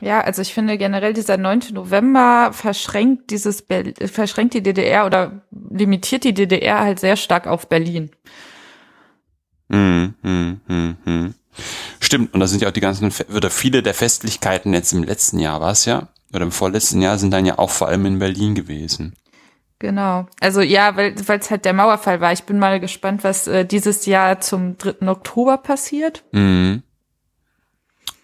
Ja, 0.00 0.22
also 0.22 0.40
ich 0.40 0.54
finde 0.54 0.78
generell 0.78 1.12
dieser 1.12 1.36
9. 1.36 1.60
November 1.72 2.50
verschränkt 2.52 3.30
dieses 3.30 3.62
Ber 3.62 3.84
verschränkt 4.06 4.54
die 4.54 4.62
DDR 4.62 5.04
oder 5.04 5.42
limitiert 5.50 6.24
die 6.24 6.32
DDR 6.32 6.80
halt 6.80 6.98
sehr 6.98 7.16
stark 7.16 7.46
auf 7.46 7.68
Berlin. 7.68 8.10
Hm, 9.70 10.14
hm, 10.22 10.60
hm, 10.66 10.96
hm. 11.04 11.34
Stimmt, 12.00 12.34
und 12.34 12.40
da 12.40 12.46
sind 12.46 12.62
ja 12.62 12.68
auch 12.68 12.72
die 12.72 12.80
ganzen, 12.80 13.12
oder 13.34 13.50
viele 13.50 13.82
der 13.82 13.94
Festlichkeiten 13.94 14.72
jetzt 14.72 14.92
im 14.92 15.02
letzten 15.02 15.38
Jahr, 15.38 15.60
war 15.60 15.72
es 15.72 15.84
ja? 15.84 16.08
Oder 16.32 16.44
im 16.44 16.52
vorletzten 16.52 17.02
Jahr 17.02 17.18
sind 17.18 17.32
dann 17.32 17.46
ja 17.46 17.58
auch 17.58 17.70
vor 17.70 17.88
allem 17.88 18.06
in 18.06 18.18
Berlin 18.18 18.54
gewesen. 18.54 19.16
Genau. 19.80 20.26
Also 20.40 20.60
ja, 20.60 20.94
weil 20.96 21.14
es 21.14 21.50
halt 21.50 21.64
der 21.64 21.72
Mauerfall 21.72 22.20
war. 22.20 22.32
Ich 22.32 22.44
bin 22.44 22.58
mal 22.58 22.80
gespannt, 22.80 23.24
was 23.24 23.46
äh, 23.46 23.64
dieses 23.64 24.04
Jahr 24.04 24.40
zum 24.40 24.76
3. 24.76 25.08
Oktober 25.08 25.56
passiert. 25.56 26.22
Mhm. 26.32 26.82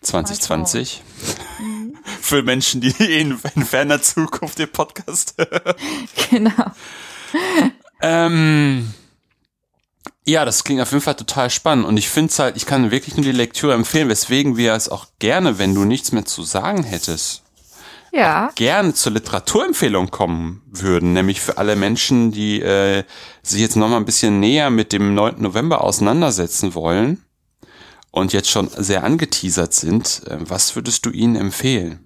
2020. 0.03 1.03
Für 2.21 2.43
Menschen, 2.43 2.81
die 2.81 2.91
in, 3.21 3.41
in 3.55 3.65
ferner 3.65 4.01
Zukunft 4.01 4.59
den 4.59 4.71
Podcast 4.71 5.35
hören. 5.39 5.75
genau. 6.31 6.73
Ähm, 8.03 8.93
ja, 10.27 10.45
das 10.45 10.65
klingt 10.65 10.81
auf 10.81 10.91
jeden 10.91 11.03
Fall 11.03 11.15
total 11.15 11.51
spannend 11.51 11.87
und 11.87 11.97
ich 11.97 12.09
finde 12.09 12.31
es 12.31 12.39
halt, 12.39 12.57
ich 12.57 12.67
kann 12.67 12.91
wirklich 12.91 13.17
nur 13.17 13.25
die 13.25 13.33
Lektüre 13.33 13.75
empfehlen, 13.75 14.09
weswegen 14.09 14.57
wir 14.57 14.75
es 14.75 14.89
auch 14.89 15.07
gerne, 15.19 15.59
wenn 15.59 15.75
du 15.75 15.85
nichts 15.85 16.13
mehr 16.13 16.25
zu 16.25 16.43
sagen 16.43 16.83
hättest, 16.83 17.43
Ja. 18.13 18.51
gerne 18.57 18.93
zur 18.95 19.13
Literaturempfehlung 19.13 20.11
kommen 20.11 20.63
würden, 20.71 21.13
nämlich 21.13 21.41
für 21.41 21.59
alle 21.59 21.77
Menschen, 21.77 22.33
die 22.33 22.61
äh, 22.61 23.05
sich 23.43 23.61
jetzt 23.61 23.77
noch 23.77 23.89
mal 23.89 23.99
ein 23.99 24.05
bisschen 24.05 24.41
näher 24.41 24.71
mit 24.71 24.93
dem 24.93 25.15
9. 25.15 25.41
November 25.41 25.83
auseinandersetzen 25.85 26.75
wollen 26.75 27.23
und 28.11 28.33
jetzt 28.33 28.51
schon 28.51 28.69
sehr 28.77 29.05
angeteasert 29.05 29.75
sind. 29.75 30.23
Äh, 30.29 30.39
was 30.41 30.75
würdest 30.77 31.07
du 31.07 31.11
ihnen 31.11 31.37
empfehlen? 31.37 32.06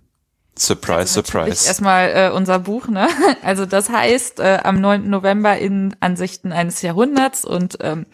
Surprise, 0.60 1.18
Natürlich 1.18 1.58
surprise. 1.58 1.68
Erstmal 1.68 2.08
äh, 2.10 2.30
unser 2.30 2.58
Buch, 2.58 2.86
ne? 2.86 3.08
Also 3.42 3.64
das 3.64 3.88
heißt, 3.88 4.40
äh, 4.40 4.58
am 4.62 4.80
9. 4.80 5.08
November 5.08 5.56
in 5.56 5.96
Ansichten 6.00 6.52
eines 6.52 6.82
Jahrhunderts 6.82 7.46
und 7.46 7.78
ähm, 7.80 8.04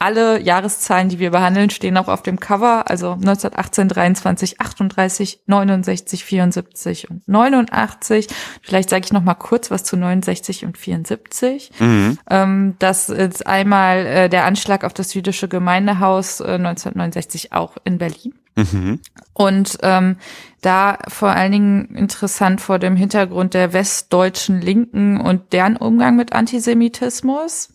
alle 0.00 0.40
Jahreszahlen, 0.40 1.10
die 1.10 1.18
wir 1.18 1.30
behandeln, 1.30 1.68
stehen 1.68 1.98
auch 1.98 2.08
auf 2.08 2.22
dem 2.22 2.40
Cover. 2.40 2.90
Also 2.90 3.12
1918, 3.12 3.88
23, 3.88 4.60
38, 4.60 5.42
69, 5.46 6.24
74 6.24 7.10
und 7.10 7.28
89. 7.28 8.26
Vielleicht 8.62 8.88
sage 8.88 9.04
ich 9.04 9.12
noch 9.12 9.22
mal 9.22 9.34
kurz 9.34 9.70
was 9.70 9.84
zu 9.84 9.98
69 9.98 10.64
und 10.64 10.78
74. 10.78 11.70
Mhm. 11.78 12.18
Ähm, 12.30 12.74
das 12.78 13.10
ist 13.10 13.46
einmal 13.46 14.06
äh, 14.06 14.28
der 14.30 14.46
Anschlag 14.46 14.84
auf 14.84 14.94
das 14.94 15.12
jüdische 15.12 15.48
Gemeindehaus 15.48 16.40
äh, 16.40 16.54
1969 16.54 17.52
auch 17.52 17.76
in 17.84 17.98
Berlin. 17.98 18.34
Mhm. 18.56 19.00
Und 19.34 19.78
ähm, 19.82 20.16
da 20.62 20.98
vor 21.08 21.28
allen 21.28 21.52
Dingen 21.52 21.94
interessant 21.94 22.62
vor 22.62 22.78
dem 22.78 22.96
Hintergrund 22.96 23.52
der 23.52 23.74
westdeutschen 23.74 24.62
Linken 24.62 25.20
und 25.20 25.52
deren 25.52 25.76
Umgang 25.76 26.16
mit 26.16 26.32
Antisemitismus. 26.32 27.68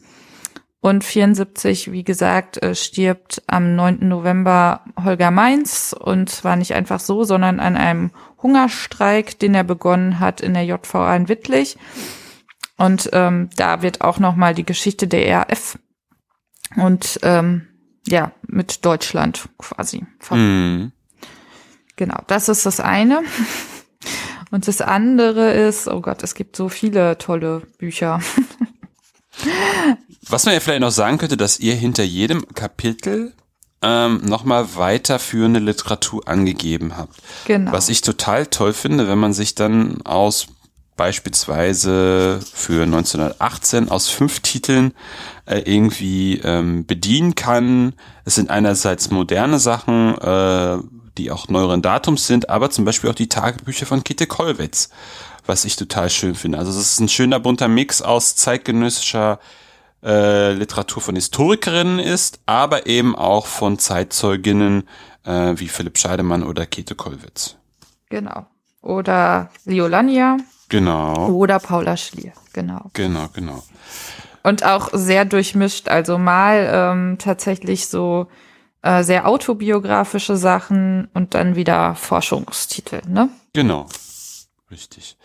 Und 0.86 1.04
74, 1.04 1.92
wie 1.92 2.04
gesagt, 2.04 2.62
äh, 2.62 2.76
stirbt 2.76 3.42
am 3.48 3.76
9. 3.76 4.08
November 4.08 4.82
Holger 5.04 5.32
Mainz 5.32 5.96
und 6.00 6.30
zwar 6.30 6.58
nicht 6.58 6.76
einfach 6.76 7.00
so, 7.00 7.24
sondern 7.24 7.60
an 7.60 7.76
einem 7.76 8.12
Hungerstreik, 8.44 9.40
den 9.40 9.56
er 9.56 9.64
begonnen 9.64 10.20
hat 10.20 10.42
in 10.42 10.54
der 10.54 10.64
JVA 10.64 11.16
in 11.16 11.28
Wittlich. 11.28 11.80
Und 12.78 13.10
ähm, 13.14 13.50
da 13.56 13.82
wird 13.82 14.02
auch 14.02 14.20
noch 14.20 14.36
mal 14.36 14.54
die 14.54 14.64
Geschichte 14.64 15.08
der 15.08 15.48
RAF 15.50 15.80
und 16.76 17.20
ähm, 17.24 17.66
ja 18.06 18.34
mit 18.46 18.86
Deutschland 18.86 19.50
quasi. 19.58 20.06
Mhm. 20.30 20.92
Genau, 21.96 22.20
das 22.28 22.48
ist 22.48 22.68
das 22.68 22.80
eine. 22.80 23.24
Und 24.52 24.68
das 24.68 24.82
andere 24.82 25.52
ist, 25.52 25.88
oh 25.88 26.02
Gott, 26.02 26.22
es 26.22 26.36
gibt 26.36 26.56
so 26.56 26.70
viele 26.70 27.18
tolle 27.18 27.64
Bücher. 27.80 28.20
Was 30.30 30.46
man 30.46 30.54
ja 30.54 30.60
vielleicht 30.60 30.82
noch 30.82 30.92
sagen 30.92 31.18
könnte, 31.18 31.38
dass 31.38 31.60
ihr 31.60 31.76
hinter 31.76 32.04
jedem 32.04 32.48
Kapitel 32.54 33.34
ähm, 33.82 34.22
nochmal 34.24 34.76
weiterführende 34.76 35.60
Literatur 35.60 36.28
angegeben 36.28 36.98
habt. 36.98 37.16
Genau. 37.46 37.72
Was 37.72 37.90
ich 37.90 38.02
total 38.02 38.48
toll 38.48 38.74
finde, 38.74 39.08
wenn 39.08 39.20
man 39.20 39.34
sich 39.34 39.54
dann 39.54 40.02
aus 40.04 40.48
beispielsweise 40.96 42.40
für 42.54 42.84
1918 42.84 43.90
aus 43.90 44.08
fünf 44.08 44.40
Titeln 44.40 44.94
äh, 45.46 45.60
irgendwie 45.60 46.40
ähm, 46.44 46.86
bedienen 46.86 47.36
kann. 47.36 47.94
Es 48.24 48.36
sind 48.36 48.50
einerseits 48.50 49.12
moderne 49.12 49.60
Sachen, 49.60 50.18
äh, 50.18 50.78
die 51.18 51.32
auch 51.32 51.50
neueren 51.50 51.82
Datums 51.82 52.28
sind, 52.28 52.50
aber 52.50 52.70
zum 52.70 52.86
Beispiel 52.86 53.10
auch 53.10 53.16
die 53.16 53.30
Tagebücher 53.30 53.86
von 53.86 54.04
Käthe 54.04 54.26
Kollwitz, 54.26 54.90
was 55.46 55.66
ich 55.66 55.76
total 55.76 56.10
schön 56.10 56.36
finde. 56.36 56.58
Also 56.58 56.72
es 56.72 56.94
ist 56.94 57.00
ein 57.00 57.10
schöner 57.10 57.40
bunter 57.40 57.68
Mix 57.68 58.02
aus 58.02 58.36
zeitgenössischer 58.36 59.40
äh, 60.06 60.54
Literatur 60.54 61.02
von 61.02 61.16
Historikerinnen 61.16 62.00
ist, 62.00 62.40
aber 62.46 62.86
eben 62.86 63.16
auch 63.16 63.48
von 63.48 63.80
Zeitzeuginnen 63.80 64.88
äh, 65.26 65.54
wie 65.56 65.68
Philipp 65.68 65.98
Scheidemann 65.98 66.44
oder 66.44 66.66
Käthe 66.66 66.96
Kollwitz. 66.96 67.56
Genau. 68.10 68.46
Oder 68.82 69.50
Liolania 69.66 70.38
Genau, 70.70 71.30
oder 71.30 71.60
Paula 71.60 71.96
Schlier. 71.98 72.34
Genau. 72.54 72.90
genau, 72.94 73.28
genau. 73.34 73.64
Und 74.44 74.64
auch 74.64 74.90
sehr 74.94 75.26
durchmischt. 75.26 75.90
Also 75.90 76.18
mal 76.18 76.70
ähm, 76.72 77.18
tatsächlich 77.18 77.88
so 77.88 78.28
äh, 78.82 79.04
sehr 79.04 79.28
autobiografische 79.28 80.38
Sachen 80.38 81.10
und 81.14 81.34
dann 81.34 81.56
wieder 81.56 81.96
Forschungstitel, 81.96 83.02
ne? 83.08 83.30
Genau. 83.54 83.88
Richtig. 84.72 85.18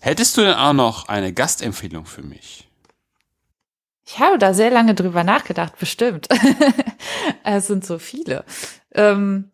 Hättest 0.00 0.36
du 0.36 0.42
denn 0.42 0.54
auch 0.54 0.72
noch 0.72 1.08
eine 1.08 1.32
Gastempfehlung 1.32 2.06
für 2.06 2.22
mich? 2.22 2.69
Ich 4.12 4.18
habe 4.18 4.38
da 4.38 4.54
sehr 4.54 4.70
lange 4.70 4.96
drüber 4.96 5.22
nachgedacht, 5.22 5.78
bestimmt. 5.78 6.26
es 7.44 7.68
sind 7.68 7.86
so 7.86 8.00
viele. 8.00 8.44
Ähm, 8.92 9.52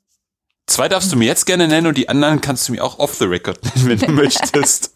Zwei 0.66 0.88
darfst 0.88 1.12
du 1.12 1.16
mir 1.16 1.26
jetzt 1.26 1.44
gerne 1.44 1.68
nennen 1.68 1.86
und 1.86 1.98
die 1.98 2.08
anderen 2.08 2.40
kannst 2.40 2.66
du 2.66 2.72
mir 2.72 2.82
auch 2.82 2.98
off 2.98 3.14
the 3.16 3.26
record 3.26 3.58
nennen, 3.62 3.88
wenn 3.88 3.98
du 3.98 4.12
möchtest. 4.12 4.94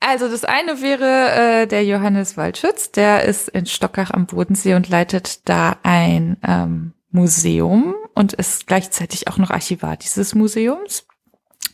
Also 0.00 0.28
das 0.28 0.44
eine 0.44 0.82
wäre 0.82 1.62
äh, 1.62 1.66
der 1.68 1.84
Johannes 1.84 2.36
Waldschütz, 2.36 2.90
der 2.90 3.22
ist 3.22 3.48
in 3.48 3.66
Stockach 3.66 4.10
am 4.10 4.26
Bodensee 4.26 4.74
und 4.74 4.88
leitet 4.88 5.48
da 5.48 5.76
ein 5.84 6.38
ähm, 6.44 6.94
Museum 7.12 7.94
und 8.16 8.32
ist 8.32 8.66
gleichzeitig 8.66 9.28
auch 9.28 9.38
noch 9.38 9.50
Archivar 9.50 9.96
dieses 9.96 10.34
Museums. 10.34 11.06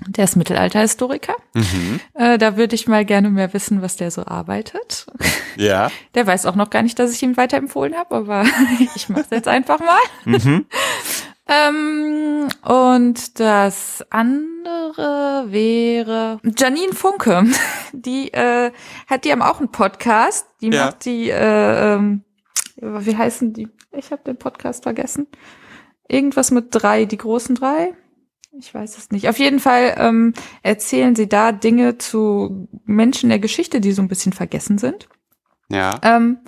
Der 0.07 0.25
ist 0.25 0.37
Mittelalterhistoriker. 0.37 1.35
Mhm. 1.55 2.01
Äh, 2.15 2.39
da 2.39 2.57
würde 2.57 2.75
ich 2.77 2.87
mal 2.87 3.05
gerne 3.05 3.31
mehr 3.31 3.53
wissen, 3.53 3.83
was 3.83 3.97
der 3.97 4.11
so 4.11 4.25
arbeitet. 4.27 5.07
Ja. 5.57 5.91
Der 6.15 6.27
weiß 6.27 6.47
auch 6.47 6.55
noch 6.55 6.71
gar 6.71 6.83
nicht, 6.83 6.99
dass 6.99 7.13
ich 7.13 7.23
ihm 7.23 7.37
weiterempfohlen 7.37 7.97
habe, 7.97 8.15
aber 8.17 8.45
ich 8.95 9.09
mache 9.09 9.23
es 9.23 9.31
jetzt 9.31 9.49
einfach 9.49 9.81
mal. 9.81 9.99
Mhm. 10.25 10.67
Ähm, 11.51 12.49
Und 12.63 13.41
das 13.41 14.05
andere 14.11 15.47
wäre 15.49 16.39
Janine 16.59 16.93
Funke. 16.93 17.45
Die 17.93 18.31
äh, 18.35 18.71
hat 19.09 19.25
die 19.25 19.33
haben 19.33 19.41
auch 19.41 19.59
einen 19.59 19.73
Podcast. 19.73 20.47
Die 20.61 20.69
Ja. 20.69 20.85
macht 20.85 21.07
die, 21.07 21.31
äh, 21.31 21.95
ähm, 21.95 22.23
wie 22.77 23.17
heißen 23.17 23.55
die? 23.55 23.69
Ich 23.93 24.13
habe 24.13 24.21
den 24.27 24.37
Podcast 24.37 24.83
vergessen. 24.83 25.27
Irgendwas 26.07 26.51
mit 26.51 26.67
drei, 26.71 27.07
die 27.07 27.17
großen 27.17 27.55
drei. 27.55 27.95
Ich 28.59 28.75
weiß 28.75 28.99
es 28.99 29.11
nicht. 29.11 29.29
Auf 29.29 29.39
jeden 29.39 29.61
Fall 29.61 29.95
ähm, 29.99 30.35
erzählen 30.63 31.15
sie 31.15 31.29
da 31.29 31.53
Dinge 31.53 31.99
zu 31.99 32.69
Menschen 32.85 33.29
der 33.29 33.39
Geschichte, 33.39 33.81
die 33.81 33.93
so 33.93 34.03
ein 34.03 34.09
bisschen 34.09 34.33
vergessen 34.33 34.79
sind. 34.79 35.09
Ja. 35.71 36.01
Ähm, 36.03 36.39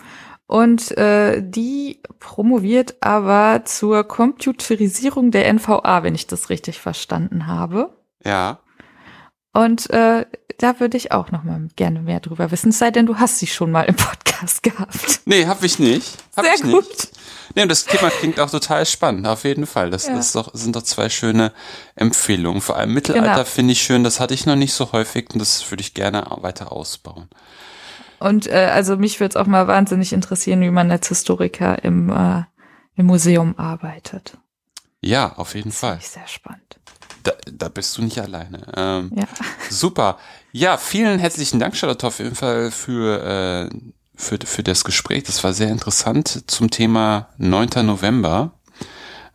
und 0.47 0.97
äh, 0.99 1.41
die 1.41 2.01
promoviert 2.19 2.97
aber 3.01 3.65
zur 3.65 4.03
Computerisierung 4.03 5.31
der 5.31 5.53
NVA, 5.53 6.03
wenn 6.03 6.17
ich 6.17 6.27
das 6.27 6.51
richtig 6.51 6.81
verstanden 6.81 7.47
habe. 7.47 7.97
Ja. 8.25 8.59
Und 9.53 9.91
äh, 9.91 10.27
da 10.59 10.79
würde 10.79 10.97
ich 10.97 11.11
auch 11.13 11.31
noch 11.33 11.43
mal 11.43 11.69
gerne 11.77 12.01
mehr 12.01 12.21
drüber 12.21 12.51
wissen. 12.51 12.69
Es 12.71 12.79
sei 12.79 12.91
denn, 12.91 13.07
du 13.07 13.17
hast 13.19 13.39
sie 13.39 13.47
schon 13.47 13.71
mal 13.73 13.83
im 13.83 13.97
Podcast 13.97 14.63
gehabt. 14.63 15.21
Nee, 15.25 15.47
hab 15.47 15.63
ich 15.65 15.79
nicht. 15.79 16.19
Hab 16.37 16.45
Sehr 16.45 16.55
ich 16.55 16.63
gut. 16.63 16.89
nicht. 16.89 17.11
Nee, 17.57 17.63
und 17.63 17.69
das 17.69 17.85
Thema 17.85 18.11
klingt 18.11 18.39
auch 18.39 18.49
total 18.51 18.87
spannend, 18.87 19.27
auf 19.27 19.43
jeden 19.43 19.67
Fall. 19.67 19.91
Das 19.91 20.07
Ja. 20.07 20.17
ist 20.19 20.37
doch, 20.37 20.51
sind 20.55 20.77
doch 20.77 20.83
zwei 20.85 21.09
schöne 21.09 21.53
Empfehlungen. 21.97 22.61
Vor 22.61 22.77
allem 22.77 22.95
Mittelalter 22.95 23.33
Genau. 23.33 23.45
finde 23.45 23.73
ich 23.73 23.83
schön, 23.83 24.05
das 24.05 24.21
hatte 24.21 24.35
ich 24.35 24.47
noch 24.47 24.55
nicht 24.55 24.73
so 24.73 24.93
häufig 24.93 25.31
und 25.33 25.41
das 25.41 25.69
würde 25.69 25.81
ich 25.81 25.95
gerne 25.95 26.25
weiter 26.43 26.71
ausbauen. 26.71 27.29
Und 28.21 28.47
äh, 28.47 28.71
also 28.73 28.97
mich 28.97 29.19
würde 29.19 29.31
es 29.31 29.37
auch 29.37 29.47
mal 29.49 29.67
wahnsinnig 29.67 30.13
interessieren, 30.13 30.61
wie 30.61 30.71
man 30.71 30.91
als 30.93 31.09
Historiker 31.09 31.83
im, 31.83 32.11
äh, 32.11 32.45
im 32.95 33.07
Museum 33.07 33.59
arbeitet. 33.59 34.37
Ja, 35.01 35.33
auf 35.37 35.55
jeden 35.57 35.71
Das 35.71 35.79
Fall. 35.81 35.91
finde 35.95 36.05
ich 36.05 36.11
sehr 36.11 36.29
spannend. 36.29 36.70
Da, 37.23 37.33
da 37.51 37.69
bist 37.69 37.97
du 37.99 38.03
nicht 38.03 38.19
alleine. 38.21 38.63
Ähm, 38.77 39.11
Ja. 39.15 39.25
Super. 39.69 40.19
Ja, 40.53 40.77
vielen 40.79 41.19
herzlichen 41.19 41.61
Dank, 41.61 41.77
Charlotte, 41.77 42.07
auf 42.07 42.19
jeden 42.19 42.35
Fall 42.35 42.71
für, 42.71 43.69
äh, 43.71 43.77
für, 44.17 44.39
für 44.45 44.63
das 44.63 44.85
Gespräch. 44.85 45.25
Das 45.25 45.43
war 45.45 45.53
sehr 45.53 45.69
interessant 45.69 46.45
zum 46.51 46.71
Thema 46.71 47.29
9. 47.39 47.69
November. 47.87 48.53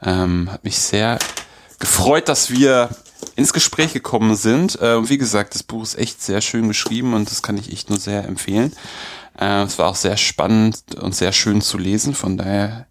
Ähm, 0.01 0.51
hat 0.51 0.63
mich 0.63 0.77
sehr 0.77 1.19
gefreut, 1.79 2.27
dass 2.27 2.49
wir 2.49 2.89
ins 3.35 3.53
Gespräch 3.53 3.93
gekommen 3.93 4.35
sind. 4.35 4.79
Äh, 4.81 4.95
und 4.95 5.09
wie 5.09 5.17
gesagt, 5.17 5.55
das 5.55 5.63
Buch 5.63 5.83
ist 5.83 5.97
echt 5.97 6.21
sehr 6.21 6.41
schön 6.41 6.67
geschrieben 6.67 7.13
und 7.13 7.29
das 7.29 7.41
kann 7.41 7.57
ich 7.57 7.71
echt 7.71 7.89
nur 7.89 7.99
sehr 7.99 8.25
empfehlen. 8.25 8.73
Äh, 9.39 9.63
es 9.63 9.77
war 9.79 9.87
auch 9.87 9.95
sehr 9.95 10.17
spannend 10.17 10.95
und 10.99 11.15
sehr 11.15 11.31
schön 11.31 11.61
zu 11.61 11.77
lesen. 11.77 12.13
Von 12.13 12.37
daher 12.37 12.87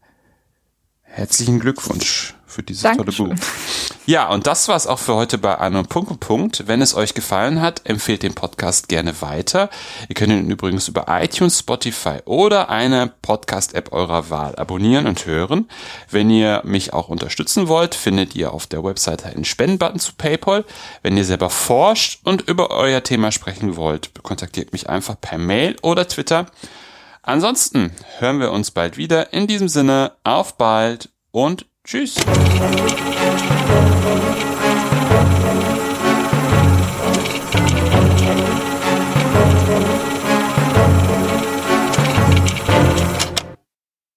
herzlichen 1.02 1.60
Glückwunsch 1.60 2.34
für 2.54 2.62
dieses 2.62 2.82
Dankeschön. 2.82 3.26
tolle 3.26 3.36
Buch. 3.36 3.46
Ja, 4.06 4.28
und 4.28 4.46
das 4.46 4.68
war's 4.68 4.86
auch 4.86 4.98
für 4.98 5.14
heute 5.14 5.38
bei 5.38 5.56
Anno 5.56 5.82
Punkt 5.82 6.10
und 6.10 6.20
Punkt. 6.20 6.66
Wenn 6.66 6.82
es 6.82 6.94
euch 6.94 7.14
gefallen 7.14 7.60
hat, 7.60 7.82
empfehlt 7.84 8.22
den 8.22 8.34
Podcast 8.34 8.88
gerne 8.88 9.20
weiter. 9.22 9.70
Ihr 10.08 10.14
könnt 10.14 10.32
ihn 10.32 10.50
übrigens 10.50 10.88
über 10.88 11.06
iTunes, 11.08 11.58
Spotify 11.58 12.18
oder 12.26 12.68
eine 12.68 13.12
Podcast-App 13.22 13.92
eurer 13.92 14.30
Wahl 14.30 14.54
abonnieren 14.56 15.06
und 15.06 15.26
hören. 15.26 15.68
Wenn 16.10 16.30
ihr 16.30 16.60
mich 16.64 16.92
auch 16.92 17.08
unterstützen 17.08 17.66
wollt, 17.68 17.94
findet 17.94 18.36
ihr 18.36 18.52
auf 18.52 18.66
der 18.66 18.84
Webseite 18.84 19.26
einen 19.26 19.44
Spendenbutton 19.44 19.98
zu 19.98 20.12
PayPal. 20.14 20.64
Wenn 21.02 21.16
ihr 21.16 21.24
selber 21.24 21.50
forscht 21.50 22.20
und 22.24 22.42
über 22.48 22.70
euer 22.70 23.02
Thema 23.02 23.32
sprechen 23.32 23.76
wollt, 23.76 24.22
kontaktiert 24.22 24.72
mich 24.72 24.88
einfach 24.88 25.20
per 25.20 25.38
Mail 25.38 25.76
oder 25.82 26.06
Twitter. 26.06 26.46
Ansonsten 27.22 27.90
hören 28.18 28.38
wir 28.38 28.52
uns 28.52 28.70
bald 28.70 28.98
wieder. 28.98 29.32
In 29.32 29.46
diesem 29.46 29.68
Sinne, 29.68 30.12
auf 30.24 30.58
bald 30.58 31.08
und 31.30 31.64
Tschüss. 31.86 32.14